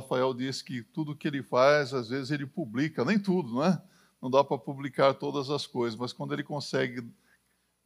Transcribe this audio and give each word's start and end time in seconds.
Rafael 0.00 0.34
disse 0.34 0.64
que 0.64 0.82
tudo 0.82 1.16
que 1.16 1.28
ele 1.28 1.42
faz, 1.42 1.94
às 1.94 2.08
vezes 2.08 2.30
ele 2.30 2.46
publica, 2.46 3.04
nem 3.04 3.18
tudo, 3.18 3.54
não 3.54 3.64
é? 3.64 3.80
Não 4.20 4.30
dá 4.30 4.42
para 4.42 4.58
publicar 4.58 5.14
todas 5.14 5.50
as 5.50 5.66
coisas, 5.66 5.98
mas 5.98 6.12
quando 6.12 6.32
ele 6.32 6.42
consegue 6.42 7.06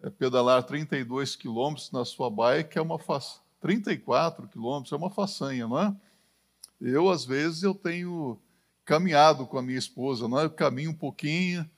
é, 0.02 0.10
pedalar 0.10 0.62
32 0.64 1.36
quilômetros 1.36 1.90
na 1.90 2.04
sua 2.04 2.30
bike, 2.30 2.78
é 2.78 2.82
uma 2.82 2.98
façanha. 2.98 3.42
34 3.60 4.48
quilômetros 4.48 4.92
é 4.92 4.96
uma 4.96 5.10
façanha, 5.10 5.68
não 5.68 5.78
é? 5.78 5.94
Eu, 6.80 7.08
às 7.08 7.24
vezes, 7.24 7.62
eu 7.62 7.74
tenho 7.74 8.36
caminhado 8.84 9.46
com 9.46 9.56
a 9.56 9.62
minha 9.62 9.78
esposa, 9.78 10.26
não 10.26 10.40
é? 10.40 10.44
Eu 10.44 10.50
caminho 10.50 10.90
um 10.90 10.96
pouquinho, 10.96 11.68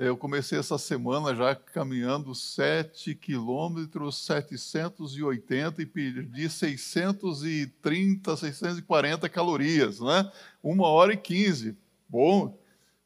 eu 0.00 0.16
comecei 0.16 0.58
essa 0.58 0.78
semana 0.78 1.34
já 1.34 1.54
caminhando 1.54 2.34
7 2.34 3.14
quilômetros 3.14 4.16
780 4.16 5.82
e 5.82 5.86
perdi 5.86 6.48
630, 6.48 8.34
640 8.34 9.28
calorias, 9.28 10.00
né? 10.00 10.32
Uma 10.62 10.88
hora 10.88 11.12
e 11.12 11.18
15. 11.18 11.76
Bom, 12.08 12.58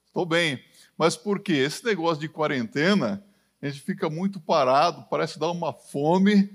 estou 0.07 0.25
bem. 0.25 0.63
Mas 0.97 1.17
por 1.17 1.41
quê? 1.41 1.55
Esse 1.55 1.85
negócio 1.85 2.21
de 2.21 2.29
quarentena, 2.29 3.25
a 3.61 3.67
gente 3.67 3.81
fica 3.81 4.09
muito 4.09 4.39
parado, 4.39 5.05
parece 5.11 5.37
dar 5.37 5.51
uma 5.51 5.73
fome, 5.73 6.49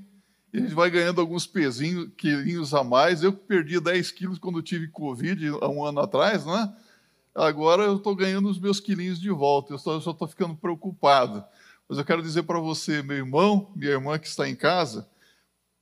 e 0.53 0.57
a 0.57 0.61
gente 0.61 0.73
vai 0.73 0.89
ganhando 0.89 1.19
alguns 1.19 1.45
pezinhos, 1.45 2.11
quilinhos 2.15 2.73
a 2.73 2.81
mais. 2.81 3.23
Eu 3.23 3.33
perdi 3.33 3.77
10 3.77 4.09
quilos 4.11 4.39
quando 4.39 4.61
tive 4.61 4.87
Covid 4.87 5.49
há 5.59 5.67
um 5.67 5.83
ano 5.83 5.99
atrás, 5.99 6.45
né? 6.45 6.73
Agora 7.33 7.83
eu 7.83 7.97
estou 7.97 8.15
ganhando 8.15 8.49
os 8.49 8.59
meus 8.59 8.79
quilinhos 8.79 9.19
de 9.19 9.29
volta, 9.29 9.73
eu 9.73 9.77
só 9.77 9.97
estou 9.97 10.27
ficando 10.27 10.55
preocupado. 10.55 11.43
Mas 11.87 11.97
eu 11.97 12.05
quero 12.05 12.21
dizer 12.21 12.43
para 12.43 12.59
você, 12.59 13.01
meu 13.01 13.17
irmão, 13.17 13.71
minha 13.75 13.91
irmã 13.91 14.19
que 14.19 14.27
está 14.27 14.47
em 14.47 14.55
casa, 14.55 15.09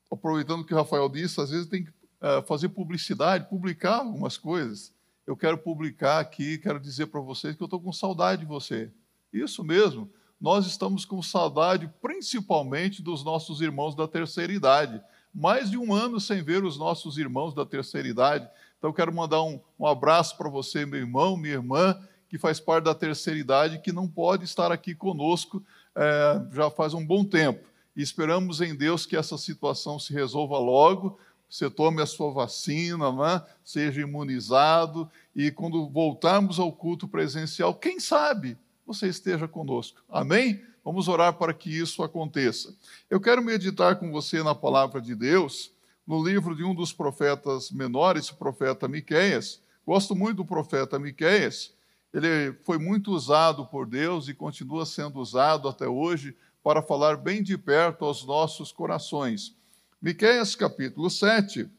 aproveitando 0.10 0.62
o 0.62 0.66
que 0.66 0.74
o 0.74 0.78
Rafael 0.78 1.10
disse, 1.10 1.42
às 1.42 1.50
vezes 1.50 1.68
tem 1.68 1.84
que 1.84 1.90
uh, 1.90 2.42
fazer 2.48 2.70
publicidade, 2.70 3.50
publicar 3.50 3.98
algumas 3.98 4.38
coisas. 4.38 4.94
Eu 5.26 5.36
quero 5.36 5.58
publicar 5.58 6.20
aqui, 6.20 6.58
quero 6.58 6.80
dizer 6.80 7.08
para 7.08 7.20
vocês 7.20 7.56
que 7.56 7.62
eu 7.62 7.66
estou 7.66 7.82
com 7.82 7.92
saudade 7.92 8.42
de 8.42 8.48
você. 8.48 8.90
Isso 9.34 9.64
mesmo, 9.64 10.10
nós 10.40 10.66
estamos 10.66 11.04
com 11.04 11.22
saudade 11.22 11.92
principalmente 12.02 13.02
dos 13.02 13.24
nossos 13.26 13.60
irmãos 13.60 13.96
da 13.96 14.08
terceira 14.08 14.54
idade. 14.54 15.02
Mais 15.34 15.70
de 15.70 15.78
um 15.78 15.94
ano 15.94 16.20
sem 16.20 16.42
ver 16.42 16.64
os 16.64 16.78
nossos 16.78 17.18
irmãos 17.18 17.54
da 17.54 17.66
terceira 17.66 18.08
idade. 18.08 18.50
Então, 18.78 18.94
quero 18.94 19.14
mandar 19.14 19.42
um, 19.44 19.60
um 19.80 19.86
abraço 19.86 20.38
para 20.38 20.50
você, 20.50 20.86
meu 20.86 21.00
irmão, 21.00 21.36
minha 21.36 21.56
irmã, 21.56 22.00
que 22.30 22.38
faz 22.38 22.60
parte 22.60 22.86
da 22.86 22.94
terceira 22.94 23.40
idade, 23.40 23.80
que 23.80 23.92
não 23.92 24.08
pode 24.08 24.44
estar 24.46 24.72
aqui 24.72 24.94
conosco 24.94 25.64
é, 25.96 26.42
já 26.52 26.70
faz 26.70 26.94
um 26.94 27.06
bom 27.06 27.24
tempo. 27.24 27.66
E 27.96 28.02
esperamos 28.02 28.62
em 28.62 28.76
Deus 28.76 29.06
que 29.06 29.18
essa 29.18 29.38
situação 29.38 29.98
se 29.98 30.14
resolva 30.14 30.60
logo, 30.60 31.18
você 31.50 31.70
tome 31.70 32.02
a 32.02 32.06
sua 32.06 32.32
vacina, 32.32 33.12
né? 33.12 33.42
seja 33.64 34.02
imunizado, 34.02 35.10
e 35.36 35.50
quando 35.50 35.90
voltarmos 35.90 36.60
ao 36.60 36.72
culto 36.72 37.08
presencial, 37.08 37.74
quem 37.74 38.00
sabe 38.00 38.58
você 38.86 39.08
esteja 39.08 39.48
conosco. 39.48 40.04
Amém? 40.10 40.62
Vamos 40.84 41.08
orar 41.08 41.34
para 41.34 41.54
que 41.54 41.70
isso 41.70 42.04
aconteça. 42.04 42.76
Eu 43.10 43.20
quero 43.20 43.42
meditar 43.42 43.98
com 43.98 44.12
você 44.12 44.44
na 44.44 44.54
palavra 44.54 45.02
de 45.02 45.16
Deus 45.16 45.72
no 46.08 46.24
livro 46.24 46.56
de 46.56 46.64
um 46.64 46.74
dos 46.74 46.94
profetas 46.94 47.70
menores, 47.70 48.30
o 48.30 48.38
profeta 48.38 48.88
Miqueias. 48.88 49.62
Gosto 49.86 50.16
muito 50.16 50.38
do 50.38 50.46
profeta 50.46 50.98
Miqueias. 50.98 51.76
Ele 52.14 52.54
foi 52.64 52.78
muito 52.78 53.12
usado 53.12 53.66
por 53.66 53.86
Deus 53.86 54.30
e 54.30 54.34
continua 54.34 54.86
sendo 54.86 55.20
usado 55.20 55.68
até 55.68 55.86
hoje 55.86 56.34
para 56.64 56.82
falar 56.82 57.18
bem 57.18 57.44
de 57.44 57.58
perto 57.58 58.06
aos 58.06 58.26
nossos 58.26 58.72
corações. 58.72 59.54
Miqueias 60.02 60.56
capítulo 60.56 61.10
7, 61.10 61.70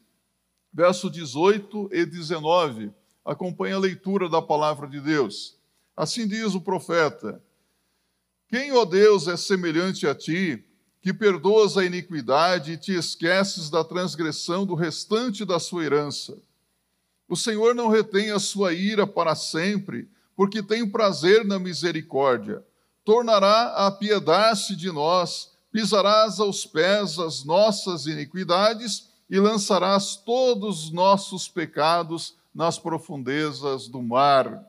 verso 0.71 1.09
18 1.09 1.89
e 1.91 2.05
19. 2.05 2.93
Acompanhe 3.25 3.73
a 3.73 3.79
leitura 3.79 4.29
da 4.29 4.41
palavra 4.41 4.87
de 4.87 5.01
Deus. 5.01 5.57
Assim 5.97 6.27
diz 6.27 6.53
o 6.53 6.61
profeta: 6.61 7.41
Quem, 8.47 8.71
ó 8.73 8.85
Deus, 8.85 9.27
é 9.27 9.35
semelhante 9.35 10.05
a 10.05 10.13
ti, 10.13 10.63
que 11.01 11.13
perdoas 11.13 11.77
a 11.77 11.85
iniquidade 11.85 12.73
e 12.73 12.77
te 12.77 12.93
esqueces 12.93 13.69
da 13.69 13.83
transgressão 13.83 14.65
do 14.65 14.75
restante 14.75 15.45
da 15.45 15.59
sua 15.59 15.85
herança. 15.85 16.37
O 17.27 17.35
Senhor 17.35 17.73
não 17.73 17.87
retém 17.87 18.31
a 18.31 18.39
sua 18.39 18.73
ira 18.73 19.07
para 19.07 19.35
sempre, 19.35 20.09
porque 20.35 20.61
tem 20.61 20.89
prazer 20.89 21.45
na 21.45 21.59
misericórdia. 21.59 22.63
Tornará 23.05 23.73
a 23.75 23.87
apiedar-se 23.87 24.75
de 24.75 24.91
nós, 24.91 25.51
pisarás 25.71 26.39
aos 26.39 26.65
pés 26.65 27.17
as 27.19 27.45
nossas 27.45 28.05
iniquidades 28.05 29.09
e 29.29 29.39
lançarás 29.39 30.15
todos 30.15 30.85
os 30.85 30.91
nossos 30.91 31.47
pecados 31.47 32.35
nas 32.53 32.79
profundezas 32.79 33.87
do 33.87 34.01
mar. 34.01 34.65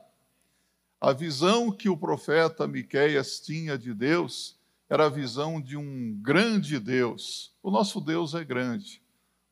A 1.00 1.12
visão 1.12 1.72
que 1.72 1.88
o 1.88 1.96
profeta 1.96 2.68
Miqueias 2.68 3.40
tinha 3.40 3.78
de 3.78 3.94
Deus 3.94 4.59
era 4.90 5.06
a 5.06 5.08
visão 5.08 5.60
de 5.60 5.76
um 5.76 6.18
grande 6.20 6.80
Deus. 6.80 7.52
O 7.62 7.70
nosso 7.70 8.00
Deus 8.00 8.34
é 8.34 8.42
grande. 8.42 9.00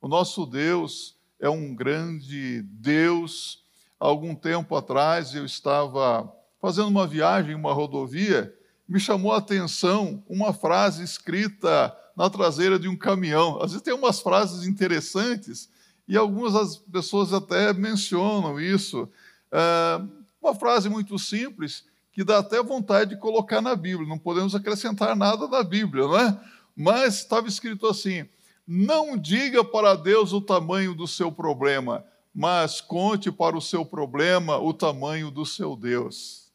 O 0.02 0.08
nosso 0.08 0.44
Deus 0.44 1.16
é 1.38 1.48
um 1.48 1.76
grande 1.76 2.62
Deus. 2.62 3.64
Algum 4.00 4.34
tempo 4.34 4.74
atrás 4.74 5.36
eu 5.36 5.46
estava 5.46 6.28
fazendo 6.60 6.88
uma 6.88 7.06
viagem 7.06 7.52
em 7.52 7.54
uma 7.54 7.72
rodovia, 7.72 8.52
me 8.88 8.98
chamou 8.98 9.32
a 9.32 9.38
atenção 9.38 10.24
uma 10.28 10.52
frase 10.52 11.04
escrita 11.04 11.96
na 12.16 12.28
traseira 12.28 12.76
de 12.76 12.88
um 12.88 12.96
caminhão. 12.96 13.62
Às 13.62 13.70
vezes 13.70 13.82
tem 13.82 13.94
umas 13.94 14.18
frases 14.18 14.66
interessantes 14.66 15.70
e 16.08 16.16
algumas 16.16 16.78
pessoas 16.78 17.32
até 17.32 17.72
mencionam 17.72 18.58
isso. 18.58 19.08
É 19.52 20.00
uma 20.42 20.54
frase 20.54 20.88
muito 20.88 21.16
simples 21.16 21.84
que 22.12 22.24
dá 22.24 22.38
até 22.38 22.62
vontade 22.62 23.10
de 23.10 23.20
colocar 23.20 23.60
na 23.60 23.76
Bíblia, 23.76 24.08
não 24.08 24.18
podemos 24.18 24.54
acrescentar 24.54 25.14
nada 25.14 25.46
da 25.46 25.62
Bíblia, 25.62 26.04
não 26.04 26.18
é? 26.18 26.40
Mas 26.76 27.18
estava 27.18 27.48
escrito 27.48 27.86
assim: 27.86 28.28
não 28.66 29.16
diga 29.16 29.64
para 29.64 29.94
Deus 29.94 30.32
o 30.32 30.40
tamanho 30.40 30.94
do 30.94 31.06
seu 31.06 31.32
problema, 31.32 32.04
mas 32.34 32.80
conte 32.80 33.32
para 33.32 33.56
o 33.56 33.62
seu 33.62 33.84
problema 33.84 34.58
o 34.58 34.74
tamanho 34.74 35.30
do 35.30 35.46
seu 35.46 35.74
Deus. 35.74 36.52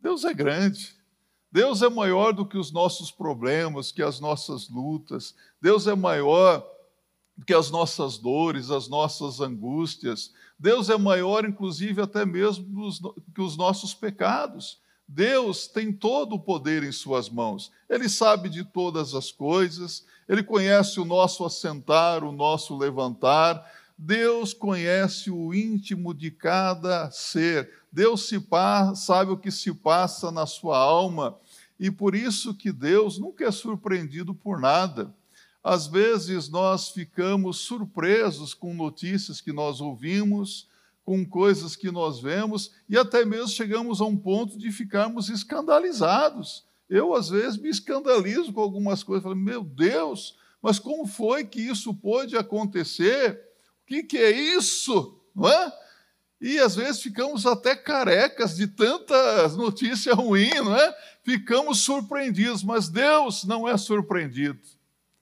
Deus 0.00 0.24
é 0.24 0.34
grande. 0.34 0.96
Deus 1.50 1.80
é 1.80 1.88
maior 1.88 2.32
do 2.32 2.44
que 2.44 2.58
os 2.58 2.70
nossos 2.70 3.10
problemas, 3.10 3.90
que 3.90 4.02
as 4.02 4.20
nossas 4.20 4.68
lutas. 4.68 5.34
Deus 5.60 5.86
é 5.86 5.94
maior 5.94 6.64
do 7.36 7.44
que 7.44 7.54
as 7.54 7.70
nossas 7.70 8.18
dores, 8.18 8.70
as 8.70 8.88
nossas 8.88 9.40
angústias. 9.40 10.32
Deus 10.58 10.90
é 10.90 10.96
maior, 10.98 11.44
inclusive, 11.44 12.02
até 12.02 12.26
mesmo 12.26 12.90
que 13.34 13.40
os 13.40 13.56
nossos 13.56 13.94
pecados. 13.94 14.80
Deus 15.06 15.66
tem 15.68 15.92
todo 15.92 16.34
o 16.34 16.40
poder 16.40 16.82
em 16.82 16.92
Suas 16.92 17.30
mãos. 17.30 17.70
Ele 17.88 18.08
sabe 18.08 18.48
de 18.48 18.64
todas 18.64 19.14
as 19.14 19.30
coisas, 19.30 20.04
Ele 20.28 20.42
conhece 20.42 21.00
o 21.00 21.04
nosso 21.04 21.44
assentar, 21.44 22.24
o 22.24 22.32
nosso 22.32 22.76
levantar. 22.76 23.64
Deus 23.96 24.52
conhece 24.52 25.30
o 25.30 25.54
íntimo 25.54 26.12
de 26.12 26.30
cada 26.30 27.10
ser. 27.10 27.70
Deus 27.90 28.28
se 28.28 28.38
sabe 28.94 29.32
o 29.32 29.38
que 29.38 29.50
se 29.50 29.72
passa 29.72 30.30
na 30.30 30.46
sua 30.46 30.78
alma. 30.78 31.38
E 31.80 31.90
por 31.90 32.14
isso 32.14 32.54
que 32.54 32.70
Deus 32.70 33.18
nunca 33.18 33.44
é 33.44 33.50
surpreendido 33.50 34.34
por 34.34 34.60
nada. 34.60 35.14
Às 35.62 35.86
vezes 35.86 36.48
nós 36.48 36.90
ficamos 36.90 37.58
surpresos 37.58 38.54
com 38.54 38.74
notícias 38.74 39.40
que 39.40 39.52
nós 39.52 39.80
ouvimos, 39.80 40.68
com 41.04 41.24
coisas 41.24 41.74
que 41.74 41.90
nós 41.90 42.20
vemos, 42.20 42.72
e 42.88 42.96
até 42.96 43.24
mesmo 43.24 43.48
chegamos 43.48 44.00
a 44.00 44.04
um 44.04 44.16
ponto 44.16 44.58
de 44.58 44.70
ficarmos 44.70 45.28
escandalizados. 45.28 46.64
Eu, 46.88 47.14
às 47.14 47.28
vezes, 47.28 47.58
me 47.58 47.68
escandalizo 47.68 48.52
com 48.52 48.60
algumas 48.60 49.02
coisas, 49.02 49.22
falo, 49.22 49.36
meu 49.36 49.62
Deus, 49.62 50.36
mas 50.62 50.78
como 50.78 51.06
foi 51.06 51.44
que 51.44 51.60
isso 51.60 51.94
pôde 51.94 52.36
acontecer? 52.36 53.40
O 53.82 53.86
que, 53.86 54.02
que 54.02 54.18
é 54.18 54.30
isso? 54.30 55.18
Não 55.34 55.48
é? 55.48 55.72
E 56.40 56.58
às 56.58 56.76
vezes 56.76 57.02
ficamos 57.02 57.46
até 57.46 57.74
carecas 57.74 58.54
de 58.54 58.66
tanta 58.66 59.48
notícia 59.48 60.14
ruim, 60.14 60.54
não 60.54 60.76
é? 60.76 60.96
Ficamos 61.24 61.80
surpreendidos, 61.80 62.62
mas 62.62 62.88
Deus 62.88 63.44
não 63.44 63.68
é 63.68 63.76
surpreendido. 63.76 64.60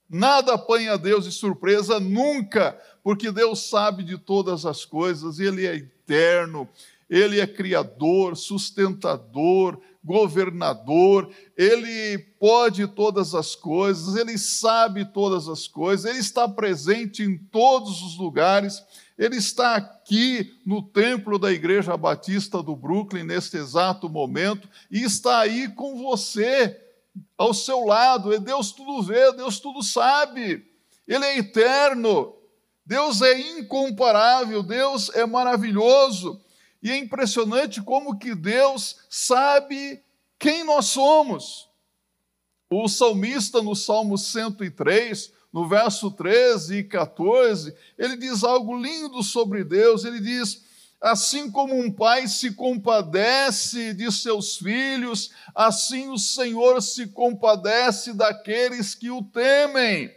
Nada 0.09 0.55
apanha 0.55 0.97
Deus 0.97 1.25
de 1.25 1.33
surpresa 1.33 1.99
nunca, 1.99 2.79
porque 3.03 3.33
Deus 3.33 3.69
sabe 3.69 4.05
de 4.05 4.17
todas 4.17 4.65
as 4.65 4.85
coisas, 4.85 5.41
Ele 5.41 5.67
é 5.67 5.75
eterno, 5.75 6.69
Ele 7.11 7.41
é 7.41 7.47
criador, 7.47 8.37
sustentador, 8.37 9.81
governador, 10.05 11.29
Ele 11.57 12.19
pode 12.39 12.87
todas 12.87 13.35
as 13.35 13.57
coisas, 13.57 14.15
Ele 14.15 14.39
sabe 14.39 15.05
todas 15.05 15.49
as 15.49 15.67
coisas, 15.67 16.09
Ele 16.09 16.21
está 16.21 16.49
presente 16.49 17.25
em 17.25 17.37
todos 17.37 18.01
os 18.03 18.17
lugares, 18.17 18.81
Ele 19.19 19.37
está 19.37 19.75
aqui 19.75 20.55
no 20.65 20.81
templo 20.83 21.37
da 21.37 21.51
Igreja 21.51 21.97
Batista 21.97 22.63
do 22.63 22.77
Brooklyn 22.77 23.25
neste 23.25 23.57
exato 23.57 24.09
momento 24.09 24.69
e 24.89 25.03
está 25.03 25.41
aí 25.41 25.67
com 25.69 26.01
você 26.01 26.86
ao 27.37 27.53
seu 27.53 27.85
lado, 27.85 28.33
e 28.33 28.39
Deus 28.39 28.73
tudo 28.73 29.03
vê, 29.03 29.33
Deus 29.33 29.59
tudo 29.59 29.83
sabe, 29.83 30.67
Ele 31.07 31.25
é 31.25 31.39
eterno. 31.39 32.35
Deus 32.87 33.21
é 33.21 33.37
incomparável, 33.59 34.63
Deus 34.63 35.11
é 35.11 35.27
maravilhoso. 35.27 36.41
E 36.81 36.91
é 36.91 36.97
impressionante 36.97 37.83
como 37.83 38.17
que 38.17 38.33
Deus 38.33 38.99
sabe 39.11 40.01
quem 40.39 40.63
nós 40.63 40.87
somos. 40.87 41.69
O 42.71 42.87
salmista 42.89 43.61
no 43.61 43.75
Salmo 43.75 44.17
103, 44.17 45.33
no 45.53 45.69
verso 45.69 46.13
13 46.13 46.77
e 46.77 46.85
14, 46.85 47.75
ele 47.99 48.17
diz 48.17 48.45
algo 48.45 48.77
lindo 48.77 49.21
sobre 49.23 49.65
Deus. 49.65 50.05
Ele 50.05 50.21
diz: 50.21 50.65
Assim 51.01 51.51
como 51.51 51.79
um 51.79 51.93
pai 51.93 52.27
se 52.27 52.55
compadece 52.55 53.93
de 53.93 54.11
seus 54.11 54.57
filhos, 54.57 55.31
assim 55.55 56.09
o 56.09 56.19
Senhor 56.19 56.81
se 56.81 57.09
compadece 57.09 58.13
daqueles 58.15 58.95
que 58.95 59.11
o 59.11 59.23
temem. 59.23 60.11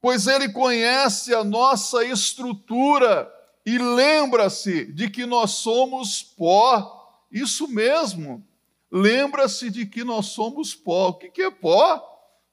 Pois 0.00 0.26
ele 0.26 0.52
conhece 0.52 1.34
a 1.34 1.42
nossa 1.42 2.04
estrutura 2.04 3.32
e 3.64 3.78
lembra-se 3.78 4.92
de 4.92 5.10
que 5.10 5.26
nós 5.26 5.52
somos 5.52 6.22
pó. 6.22 7.26
Isso 7.32 7.66
mesmo. 7.68 8.46
Lembra-se 8.90 9.70
de 9.70 9.84
que 9.86 10.04
nós 10.04 10.26
somos 10.26 10.74
pó. 10.74 11.08
O 11.08 11.14
que 11.14 11.42
é 11.42 11.50
pó? 11.50 12.02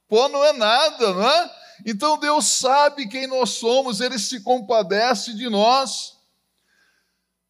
Pó 0.07 0.27
não 0.27 0.43
é 0.43 0.53
nada, 0.53 1.13
não 1.13 1.29
é? 1.29 1.51
Então 1.85 2.17
Deus 2.17 2.45
sabe 2.45 3.07
quem 3.07 3.27
nós 3.27 3.51
somos, 3.51 3.99
ele 3.99 4.17
se 4.17 4.41
compadece 4.41 5.33
de 5.35 5.49
nós. 5.49 6.14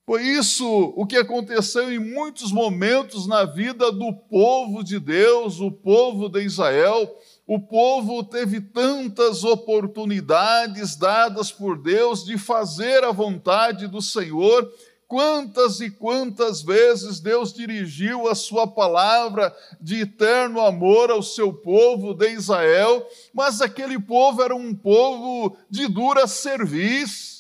Foi 0.05 0.21
isso 0.21 0.93
o 0.95 1.03
que 1.03 1.17
aconteceu 1.17 1.91
em 1.91 1.97
muitos 1.97 2.51
momentos 2.51 3.25
na 3.25 3.43
vida 3.43 3.91
do 3.91 4.13
povo 4.13 4.83
de 4.83 4.99
Deus, 4.99 5.59
o 5.59 5.71
povo 5.71 6.29
de 6.29 6.43
Israel. 6.43 7.11
O 7.47 7.59
povo 7.59 8.23
teve 8.23 8.61
tantas 8.61 9.43
oportunidades 9.43 10.95
dadas 10.95 11.51
por 11.51 11.81
Deus 11.81 12.23
de 12.23 12.37
fazer 12.37 13.03
a 13.03 13.11
vontade 13.11 13.87
do 13.87 13.99
Senhor. 13.99 14.71
Quantas 15.07 15.79
e 15.79 15.89
quantas 15.89 16.61
vezes 16.61 17.19
Deus 17.19 17.51
dirigiu 17.51 18.27
a 18.27 18.35
sua 18.35 18.67
palavra 18.67 19.55
de 19.81 20.01
eterno 20.01 20.61
amor 20.61 21.09
ao 21.09 21.23
seu 21.23 21.51
povo 21.51 22.13
de 22.13 22.29
Israel, 22.29 23.03
mas 23.33 23.59
aquele 23.59 23.99
povo 23.99 24.43
era 24.43 24.55
um 24.55 24.73
povo 24.73 25.57
de 25.67 25.87
dura 25.87 26.27
serviço 26.27 27.34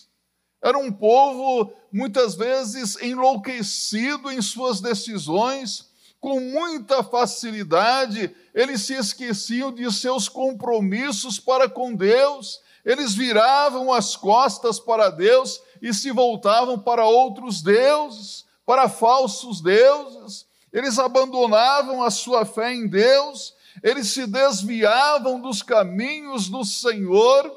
era 0.65 0.79
um 0.79 0.91
povo 0.91 1.71
muitas 1.91 2.33
vezes 2.33 2.99
enlouquecido 2.99 4.31
em 4.31 4.41
suas 4.41 4.81
decisões, 4.81 5.91
com 6.19 6.39
muita 6.39 7.03
facilidade, 7.03 8.35
eles 8.51 8.81
se 8.81 8.95
esqueciam 8.95 9.71
de 9.71 9.93
seus 9.93 10.27
compromissos 10.27 11.39
para 11.39 11.69
com 11.69 11.93
Deus, 11.93 12.61
eles 12.83 13.13
viravam 13.13 13.93
as 13.93 14.15
costas 14.15 14.79
para 14.79 15.11
Deus 15.11 15.61
e 15.79 15.93
se 15.93 16.09
voltavam 16.09 16.79
para 16.79 17.05
outros 17.05 17.61
deuses, 17.61 18.43
para 18.65 18.89
falsos 18.89 19.61
deuses, 19.61 20.47
eles 20.73 20.97
abandonavam 20.97 22.01
a 22.01 22.09
sua 22.09 22.43
fé 22.43 22.73
em 22.73 22.87
Deus, 22.87 23.53
eles 23.83 24.07
se 24.07 24.25
desviavam 24.25 25.39
dos 25.39 25.61
caminhos 25.61 26.49
do 26.49 26.65
Senhor. 26.65 27.55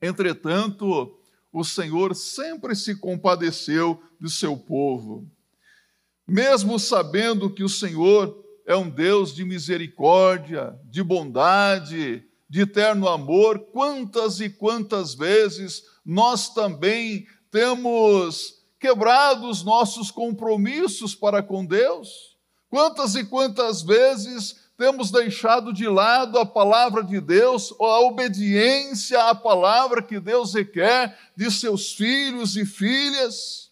Entretanto, 0.00 1.18
o 1.52 1.62
Senhor 1.62 2.14
sempre 2.14 2.74
se 2.74 2.96
compadeceu 2.96 4.02
do 4.18 4.30
seu 4.30 4.56
povo. 4.56 5.30
Mesmo 6.26 6.78
sabendo 6.78 7.50
que 7.50 7.62
o 7.62 7.68
Senhor 7.68 8.42
é 8.66 8.74
um 8.74 8.88
Deus 8.88 9.34
de 9.34 9.44
misericórdia, 9.44 10.78
de 10.84 11.02
bondade, 11.02 12.24
de 12.48 12.60
eterno 12.60 13.08
amor, 13.08 13.58
quantas 13.72 14.40
e 14.40 14.48
quantas 14.48 15.14
vezes 15.14 15.82
nós 16.04 16.54
também 16.54 17.26
temos 17.50 18.62
quebrado 18.78 19.48
os 19.48 19.62
nossos 19.62 20.10
compromissos 20.10 21.14
para 21.14 21.42
com 21.42 21.64
Deus? 21.64 22.36
Quantas 22.68 23.14
e 23.14 23.24
quantas 23.24 23.82
vezes 23.82 24.61
temos 24.82 25.12
deixado 25.12 25.72
de 25.72 25.86
lado 25.86 26.40
a 26.40 26.44
palavra 26.44 27.04
de 27.04 27.20
Deus, 27.20 27.72
ou 27.78 27.86
a 27.86 28.00
obediência 28.00 29.28
à 29.28 29.32
palavra 29.32 30.02
que 30.02 30.18
Deus 30.18 30.54
requer 30.54 31.16
de 31.36 31.48
seus 31.52 31.92
filhos 31.92 32.56
e 32.56 32.66
filhas. 32.66 33.70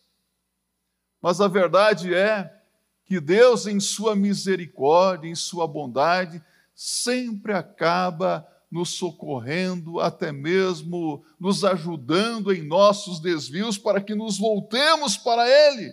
Mas 1.20 1.40
a 1.40 1.48
verdade 1.48 2.14
é 2.14 2.56
que 3.04 3.18
Deus, 3.18 3.66
em 3.66 3.80
sua 3.80 4.14
misericórdia, 4.14 5.28
em 5.28 5.34
sua 5.34 5.66
bondade, 5.66 6.40
sempre 6.76 7.54
acaba 7.54 8.46
nos 8.70 8.90
socorrendo, 8.90 9.98
até 9.98 10.30
mesmo 10.30 11.24
nos 11.40 11.64
ajudando 11.64 12.52
em 12.52 12.62
nossos 12.62 13.18
desvios 13.18 13.76
para 13.76 14.00
que 14.00 14.14
nos 14.14 14.38
voltemos 14.38 15.16
para 15.16 15.44
Ele. 15.48 15.92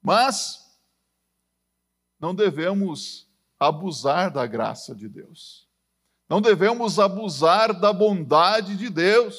Mas 0.00 0.72
não 2.20 2.32
devemos 2.32 3.31
abusar 3.66 4.30
da 4.32 4.46
graça 4.46 4.94
de 4.94 5.08
Deus. 5.08 5.66
Não 6.28 6.40
devemos 6.40 6.98
abusar 6.98 7.78
da 7.78 7.92
bondade 7.92 8.76
de 8.76 8.88
Deus. 8.88 9.36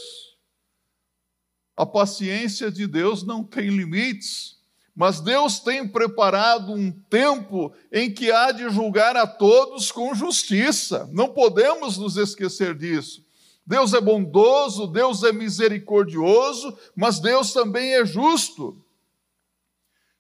A 1.76 1.86
paciência 1.86 2.72
de 2.72 2.86
Deus 2.86 3.24
não 3.24 3.44
tem 3.44 3.70
limites, 3.70 4.58
mas 4.96 5.20
Deus 5.20 5.60
tem 5.60 5.88
preparado 5.88 6.72
um 6.72 6.92
tempo 6.92 7.74
em 7.92 8.14
que 8.14 8.32
há 8.32 8.52
de 8.52 8.70
julgar 8.70 9.18
a 9.18 9.26
todos 9.26 9.92
com 9.92 10.14
justiça. 10.14 11.10
Não 11.12 11.30
podemos 11.30 11.98
nos 11.98 12.16
esquecer 12.16 12.76
disso. 12.76 13.26
Deus 13.66 13.94
é 13.94 14.02
bondoso, 14.02 14.88
Deus 14.88 15.24
é 15.24 15.32
misericordioso, 15.32 16.78
mas 16.96 17.20
Deus 17.20 17.54
também 17.54 17.96
é 17.96 18.06
justo. 18.06 18.83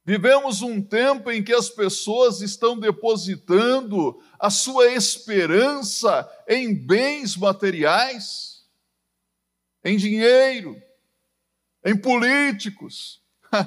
Vivemos 0.05 0.61
um 0.61 0.81
tempo 0.81 1.31
em 1.31 1.41
que 1.41 1.53
as 1.53 1.69
pessoas 1.69 2.41
estão 2.41 2.77
depositando 2.77 4.21
a 4.37 4.49
sua 4.49 4.91
esperança 4.91 6.29
em 6.47 6.75
bens 6.75 7.37
materiais, 7.37 8.65
em 9.83 9.95
dinheiro, 9.95 10.81
em 11.85 11.95
políticos. 11.95 13.21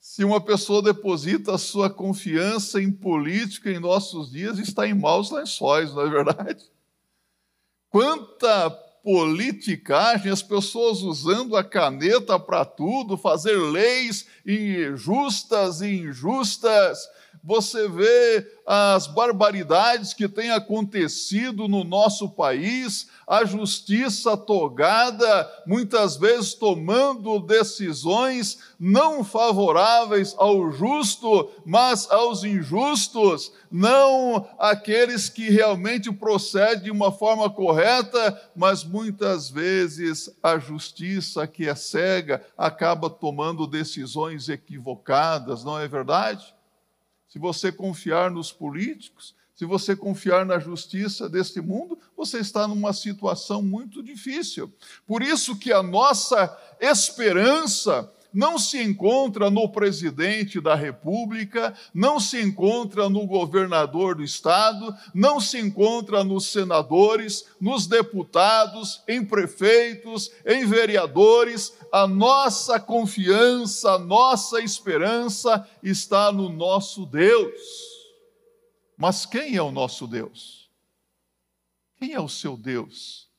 Se 0.00 0.24
uma 0.24 0.40
pessoa 0.40 0.82
deposita 0.82 1.54
a 1.54 1.58
sua 1.58 1.90
confiança 1.90 2.80
em 2.80 2.90
política 2.90 3.70
em 3.70 3.78
nossos 3.78 4.30
dias, 4.30 4.58
está 4.58 4.86
em 4.86 4.94
maus 4.94 5.30
lençóis, 5.30 5.92
não 5.92 6.06
é 6.06 6.08
verdade? 6.08 6.70
Quanta 7.90 8.70
politicagem, 9.02 10.30
as 10.30 10.42
pessoas 10.42 11.00
usando 11.00 11.56
a 11.56 11.64
caneta 11.64 12.38
para 12.38 12.64
tudo, 12.64 13.16
fazer 13.16 13.56
leis 13.56 14.26
justas 14.96 15.80
e 15.80 15.96
injustas. 15.96 16.98
Você 17.42 17.88
vê 17.88 18.46
as 18.66 19.06
barbaridades 19.06 20.12
que 20.12 20.28
têm 20.28 20.50
acontecido 20.50 21.66
no 21.66 21.82
nosso 21.82 22.28
país, 22.28 23.08
a 23.26 23.44
justiça 23.46 24.36
togada, 24.36 25.50
muitas 25.66 26.16
vezes 26.16 26.52
tomando 26.52 27.40
decisões 27.40 28.58
não 28.78 29.24
favoráveis 29.24 30.34
ao 30.36 30.70
justo, 30.70 31.50
mas 31.64 32.10
aos 32.10 32.44
injustos, 32.44 33.50
não 33.70 34.46
aqueles 34.58 35.30
que 35.30 35.48
realmente 35.48 36.12
procedem 36.12 36.84
de 36.84 36.90
uma 36.90 37.10
forma 37.10 37.48
correta, 37.48 38.38
mas 38.54 38.84
muitas 38.84 39.48
vezes 39.48 40.30
a 40.42 40.58
justiça 40.58 41.46
que 41.46 41.66
é 41.66 41.74
cega 41.74 42.44
acaba 42.56 43.08
tomando 43.08 43.66
decisões 43.66 44.48
equivocadas, 44.48 45.64
não 45.64 45.78
é 45.78 45.88
verdade? 45.88 46.59
Se 47.30 47.38
você 47.38 47.70
confiar 47.70 48.30
nos 48.30 48.52
políticos, 48.52 49.34
se 49.54 49.64
você 49.64 49.94
confiar 49.94 50.44
na 50.44 50.58
justiça 50.58 51.28
deste 51.28 51.60
mundo, 51.60 51.96
você 52.16 52.38
está 52.38 52.66
numa 52.66 52.92
situação 52.92 53.62
muito 53.62 54.02
difícil. 54.02 54.72
Por 55.06 55.22
isso 55.22 55.56
que 55.56 55.72
a 55.72 55.82
nossa 55.82 56.58
esperança 56.80 58.12
não 58.32 58.58
se 58.58 58.82
encontra 58.82 59.50
no 59.50 59.68
presidente 59.68 60.60
da 60.60 60.74
República, 60.74 61.74
não 61.92 62.20
se 62.20 62.40
encontra 62.40 63.08
no 63.08 63.26
governador 63.26 64.14
do 64.14 64.22
estado, 64.22 64.94
não 65.14 65.40
se 65.40 65.58
encontra 65.58 66.22
nos 66.22 66.46
senadores, 66.46 67.46
nos 67.60 67.86
deputados, 67.86 69.02
em 69.08 69.24
prefeitos, 69.24 70.30
em 70.44 70.66
vereadores. 70.66 71.76
A 71.92 72.06
nossa 72.06 72.78
confiança, 72.78 73.92
a 73.92 73.98
nossa 73.98 74.60
esperança 74.60 75.66
está 75.82 76.30
no 76.30 76.48
nosso 76.48 77.06
Deus. 77.06 77.60
Mas 78.96 79.24
quem 79.24 79.56
é 79.56 79.62
o 79.62 79.72
nosso 79.72 80.06
Deus? 80.06 80.68
Quem 81.96 82.12
é 82.12 82.20
o 82.20 82.28
seu 82.28 82.56
Deus? 82.56 83.29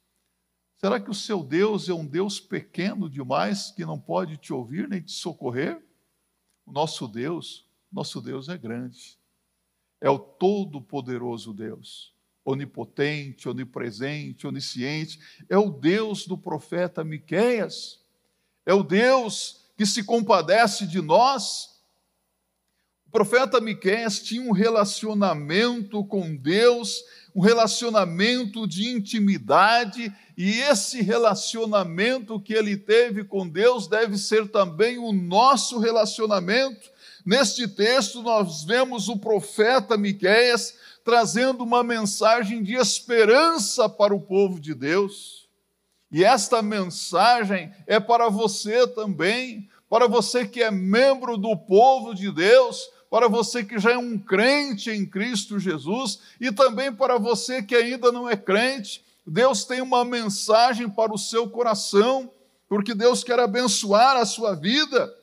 Será 0.84 1.00
que 1.00 1.12
o 1.12 1.14
seu 1.14 1.44
Deus 1.44 1.88
é 1.90 1.94
um 1.94 2.04
Deus 2.04 2.40
pequeno 2.40 3.08
demais 3.08 3.70
que 3.70 3.86
não 3.86 4.00
pode 4.00 4.38
te 4.38 4.52
ouvir 4.52 4.90
nem 4.90 5.00
te 5.00 5.12
socorrer? 5.12 5.80
O 6.66 6.72
nosso 6.72 7.08
Deus, 7.08 7.68
nosso 7.92 8.20
Deus 8.20 8.50
é 8.50 8.58
grande. 8.58 9.16
É 10.02 10.10
o 10.10 10.18
todo-poderoso 10.18 11.54
Deus, 11.54 12.16
onipotente, 12.44 13.48
onipresente, 13.48 14.48
onisciente, 14.48 15.20
é 15.48 15.56
o 15.56 15.70
Deus 15.70 16.26
do 16.26 16.36
profeta 16.36 17.04
Miqueias. 17.04 18.04
É 18.66 18.74
o 18.74 18.82
Deus 18.82 19.70
que 19.78 19.86
se 19.86 20.04
compadece 20.04 20.88
de 20.88 21.00
nós. 21.00 21.80
O 23.06 23.12
profeta 23.12 23.62
Miqueias 23.62 24.20
tinha 24.20 24.42
um 24.42 24.52
relacionamento 24.52 26.04
com 26.06 26.36
Deus, 26.36 27.04
um 27.34 27.42
relacionamento 27.42 28.68
de 28.68 28.90
intimidade, 28.90 30.14
e 30.38 30.60
esse 30.62 31.02
relacionamento 31.02 32.40
que 32.40 32.54
ele 32.54 32.76
teve 32.76 33.24
com 33.24 33.48
Deus 33.48 33.88
deve 33.88 34.18
ser 34.18 34.50
também 34.50 34.98
o 34.98 35.12
nosso 35.12 35.80
relacionamento. 35.80 36.90
Neste 37.26 37.68
texto 37.68 38.22
nós 38.22 38.64
vemos 38.64 39.08
o 39.08 39.18
profeta 39.18 39.98
Miqueias 39.98 40.74
trazendo 41.04 41.64
uma 41.64 41.84
mensagem 41.84 42.62
de 42.62 42.76
esperança 42.76 43.88
para 43.88 44.14
o 44.14 44.22
povo 44.22 44.60
de 44.60 44.74
Deus. 44.74 45.48
E 46.12 46.24
esta 46.24 46.62
mensagem 46.62 47.72
é 47.88 48.00
para 48.00 48.30
você 48.30 48.88
também, 48.88 49.70
para 49.90 50.08
você 50.08 50.48
que 50.48 50.62
é 50.62 50.70
membro 50.70 51.38
do 51.38 51.56
povo 51.56 52.14
de 52.14 52.32
Deus, 52.32 52.90
para 53.12 53.28
você 53.28 53.62
que 53.62 53.78
já 53.78 53.92
é 53.92 53.98
um 53.98 54.18
crente 54.18 54.90
em 54.90 55.06
Cristo 55.06 55.60
Jesus 55.60 56.20
e 56.40 56.50
também 56.50 56.94
para 56.94 57.18
você 57.18 57.62
que 57.62 57.76
ainda 57.76 58.10
não 58.10 58.28
é 58.28 58.38
crente. 58.38 59.04
Deus 59.28 59.66
tem 59.66 59.82
uma 59.82 60.06
mensagem 60.06 60.90
para 60.90 61.14
o 61.14 61.18
seu 61.18 61.50
coração, 61.50 62.32
porque 62.70 62.96
Deus 62.96 63.22
quer 63.22 63.38
abençoar 63.38 64.16
a 64.16 64.26
sua 64.26 64.56
vida. 64.56 65.14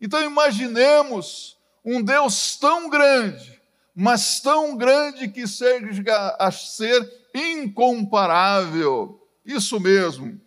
Então 0.00 0.20
imaginemos 0.20 1.56
um 1.84 2.02
Deus 2.02 2.56
tão 2.56 2.90
grande, 2.90 3.62
mas 3.94 4.40
tão 4.40 4.76
grande 4.76 5.28
que 5.28 5.46
chega 5.46 6.36
a 6.36 6.50
ser 6.50 7.08
incomparável. 7.32 9.24
Isso 9.46 9.78
mesmo. 9.78 10.40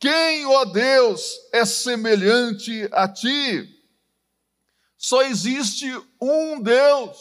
Quem, 0.00 0.44
ó 0.46 0.64
Deus, 0.64 1.38
é 1.52 1.64
semelhante 1.64 2.88
a 2.90 3.06
ti? 3.06 3.73
Só 5.06 5.20
existe 5.20 5.84
um 6.18 6.62
Deus, 6.62 7.18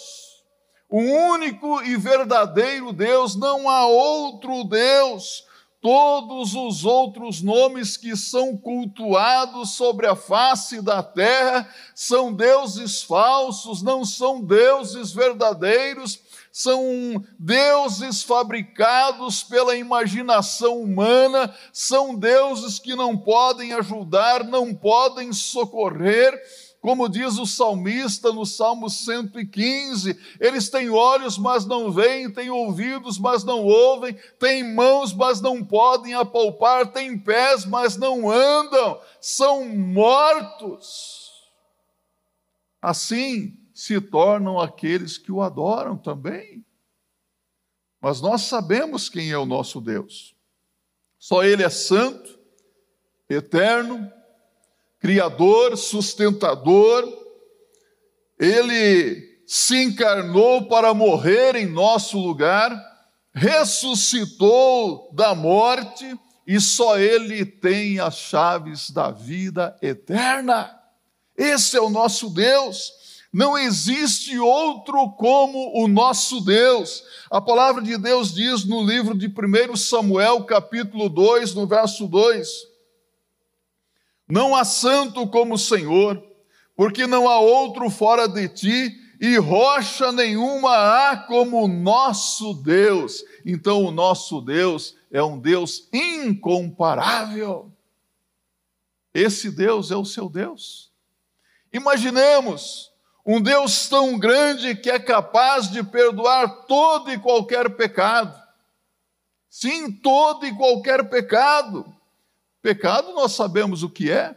o 0.89 1.01
único 1.01 1.83
e 1.83 1.97
verdadeiro 1.97 2.93
Deus, 2.93 3.35
não 3.35 3.69
há 3.69 3.85
outro 3.85 4.63
Deus. 4.63 5.43
Todos 5.81 6.55
os 6.55 6.85
outros 6.85 7.41
nomes 7.41 7.97
que 7.97 8.15
são 8.15 8.55
cultuados 8.55 9.71
sobre 9.71 10.07
a 10.07 10.15
face 10.15 10.81
da 10.81 11.03
terra 11.03 11.69
são 11.93 12.31
deuses 12.31 13.03
falsos, 13.03 13.81
não 13.81 14.05
são 14.05 14.41
deuses 14.41 15.11
verdadeiros, 15.11 16.21
são 16.53 17.21
deuses 17.37 18.23
fabricados 18.23 19.43
pela 19.43 19.75
imaginação 19.75 20.81
humana, 20.81 21.53
são 21.73 22.15
deuses 22.15 22.79
que 22.79 22.95
não 22.95 23.17
podem 23.17 23.73
ajudar, 23.73 24.45
não 24.45 24.73
podem 24.73 25.33
socorrer 25.33 26.41
como 26.83 27.07
diz 27.07 27.37
o 27.37 27.45
salmista 27.45 28.33
no 28.33 28.45
Salmo 28.45 28.89
115, 28.89 30.19
eles 30.37 30.67
têm 30.67 30.89
olhos, 30.89 31.37
mas 31.37 31.65
não 31.65 31.89
veem, 31.89 32.29
têm 32.29 32.49
ouvidos, 32.49 33.17
mas 33.17 33.41
não 33.45 33.63
ouvem, 33.63 34.19
têm 34.37 34.75
mãos, 34.75 35.13
mas 35.13 35.39
não 35.39 35.63
podem 35.63 36.13
apalpar, 36.13 36.91
têm 36.91 37.17
pés, 37.17 37.63
mas 37.63 37.95
não 37.95 38.29
andam, 38.29 38.99
são 39.21 39.65
mortos. 39.65 41.31
Assim 42.81 43.57
se 43.73 44.01
tornam 44.01 44.59
aqueles 44.59 45.17
que 45.17 45.31
o 45.31 45.41
adoram 45.41 45.97
também. 45.97 46.65
Mas 48.01 48.19
nós 48.19 48.41
sabemos 48.41 49.07
quem 49.07 49.31
é 49.31 49.37
o 49.37 49.45
nosso 49.45 49.79
Deus. 49.79 50.35
Só 51.17 51.45
Ele 51.45 51.63
é 51.63 51.69
santo, 51.69 52.37
eterno, 53.29 54.11
Criador, 55.03 55.75
sustentador, 55.75 57.05
ele 58.39 59.21
se 59.45 59.83
encarnou 59.83 60.69
para 60.69 60.93
morrer 60.93 61.57
em 61.57 61.65
nosso 61.65 62.17
lugar, 62.17 62.73
ressuscitou 63.33 65.11
da 65.13 65.35
morte 65.35 66.17
e 66.47 66.57
só 66.61 66.97
ele 66.97 67.45
tem 67.45 67.99
as 67.99 68.15
chaves 68.15 68.91
da 68.91 69.11
vida 69.11 69.77
eterna. 69.81 70.73
Esse 71.37 71.75
é 71.75 71.81
o 71.81 71.89
nosso 71.89 72.29
Deus. 72.29 72.93
Não 73.33 73.57
existe 73.57 74.39
outro 74.39 75.11
como 75.17 75.83
o 75.83 75.85
nosso 75.85 76.39
Deus. 76.39 77.03
A 77.29 77.41
palavra 77.41 77.81
de 77.81 77.97
Deus 77.97 78.33
diz 78.33 78.63
no 78.63 78.81
livro 78.81 79.17
de 79.17 79.27
1 79.27 79.75
Samuel, 79.75 80.45
capítulo 80.45 81.09
2, 81.09 81.53
no 81.55 81.67
verso 81.67 82.07
2: 82.07 82.71
não 84.33 84.55
há 84.55 84.65
santo 84.65 85.27
como 85.27 85.53
o 85.53 85.59
Senhor, 85.59 86.19
porque 86.75 87.05
não 87.05 87.29
há 87.29 87.39
outro 87.39 87.87
fora 87.91 88.27
de 88.27 88.49
ti, 88.49 88.99
e 89.21 89.37
rocha 89.37 90.11
nenhuma 90.11 90.71
há 90.75 91.15
como 91.15 91.63
o 91.63 91.67
nosso 91.67 92.55
Deus. 92.55 93.23
Então, 93.45 93.85
o 93.85 93.91
nosso 93.91 94.41
Deus 94.41 94.95
é 95.11 95.21
um 95.21 95.39
Deus 95.39 95.87
incomparável. 95.93 97.71
Esse 99.13 99.51
Deus 99.51 99.91
é 99.91 99.95
o 99.95 100.03
seu 100.03 100.27
Deus. 100.27 100.91
Imaginemos 101.71 102.91
um 103.23 103.39
Deus 103.39 103.87
tão 103.87 104.17
grande 104.17 104.75
que 104.75 104.89
é 104.89 104.97
capaz 104.97 105.69
de 105.69 105.83
perdoar 105.83 106.65
todo 106.65 107.11
e 107.11 107.19
qualquer 107.19 107.69
pecado. 107.75 108.35
Sim, 109.47 109.91
todo 109.91 110.47
e 110.47 110.55
qualquer 110.55 111.07
pecado. 111.07 111.85
Pecado 112.63 113.11
nós 113.11 113.33
sabemos 113.33 113.83
o 113.83 113.89
que 113.89 114.09
é: 114.09 114.33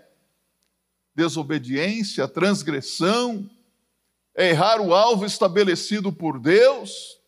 desobediência, 1.14 2.26
transgressão, 2.26 3.49
errar 4.37 4.80
o 4.80 4.92
alvo 4.92 5.25
estabelecido 5.25 6.12
por 6.12 6.40
Deus. 6.40 7.21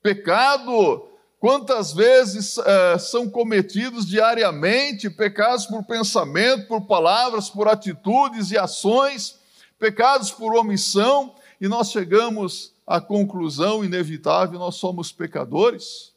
Pecado, 0.00 1.08
quantas 1.40 1.92
vezes 1.92 2.56
uh, 2.58 3.00
são 3.00 3.28
cometidos 3.28 4.06
diariamente 4.06 5.10
pecados 5.10 5.66
por 5.66 5.82
pensamento, 5.82 6.68
por 6.68 6.82
palavras, 6.82 7.50
por 7.50 7.66
atitudes 7.66 8.52
e 8.52 8.56
ações, 8.56 9.40
pecados 9.76 10.30
por 10.30 10.54
omissão, 10.54 11.34
e 11.60 11.66
nós 11.66 11.90
chegamos 11.90 12.72
à 12.86 13.00
conclusão 13.00 13.84
inevitável: 13.84 14.60
nós 14.60 14.76
somos 14.76 15.10
pecadores. 15.10 16.14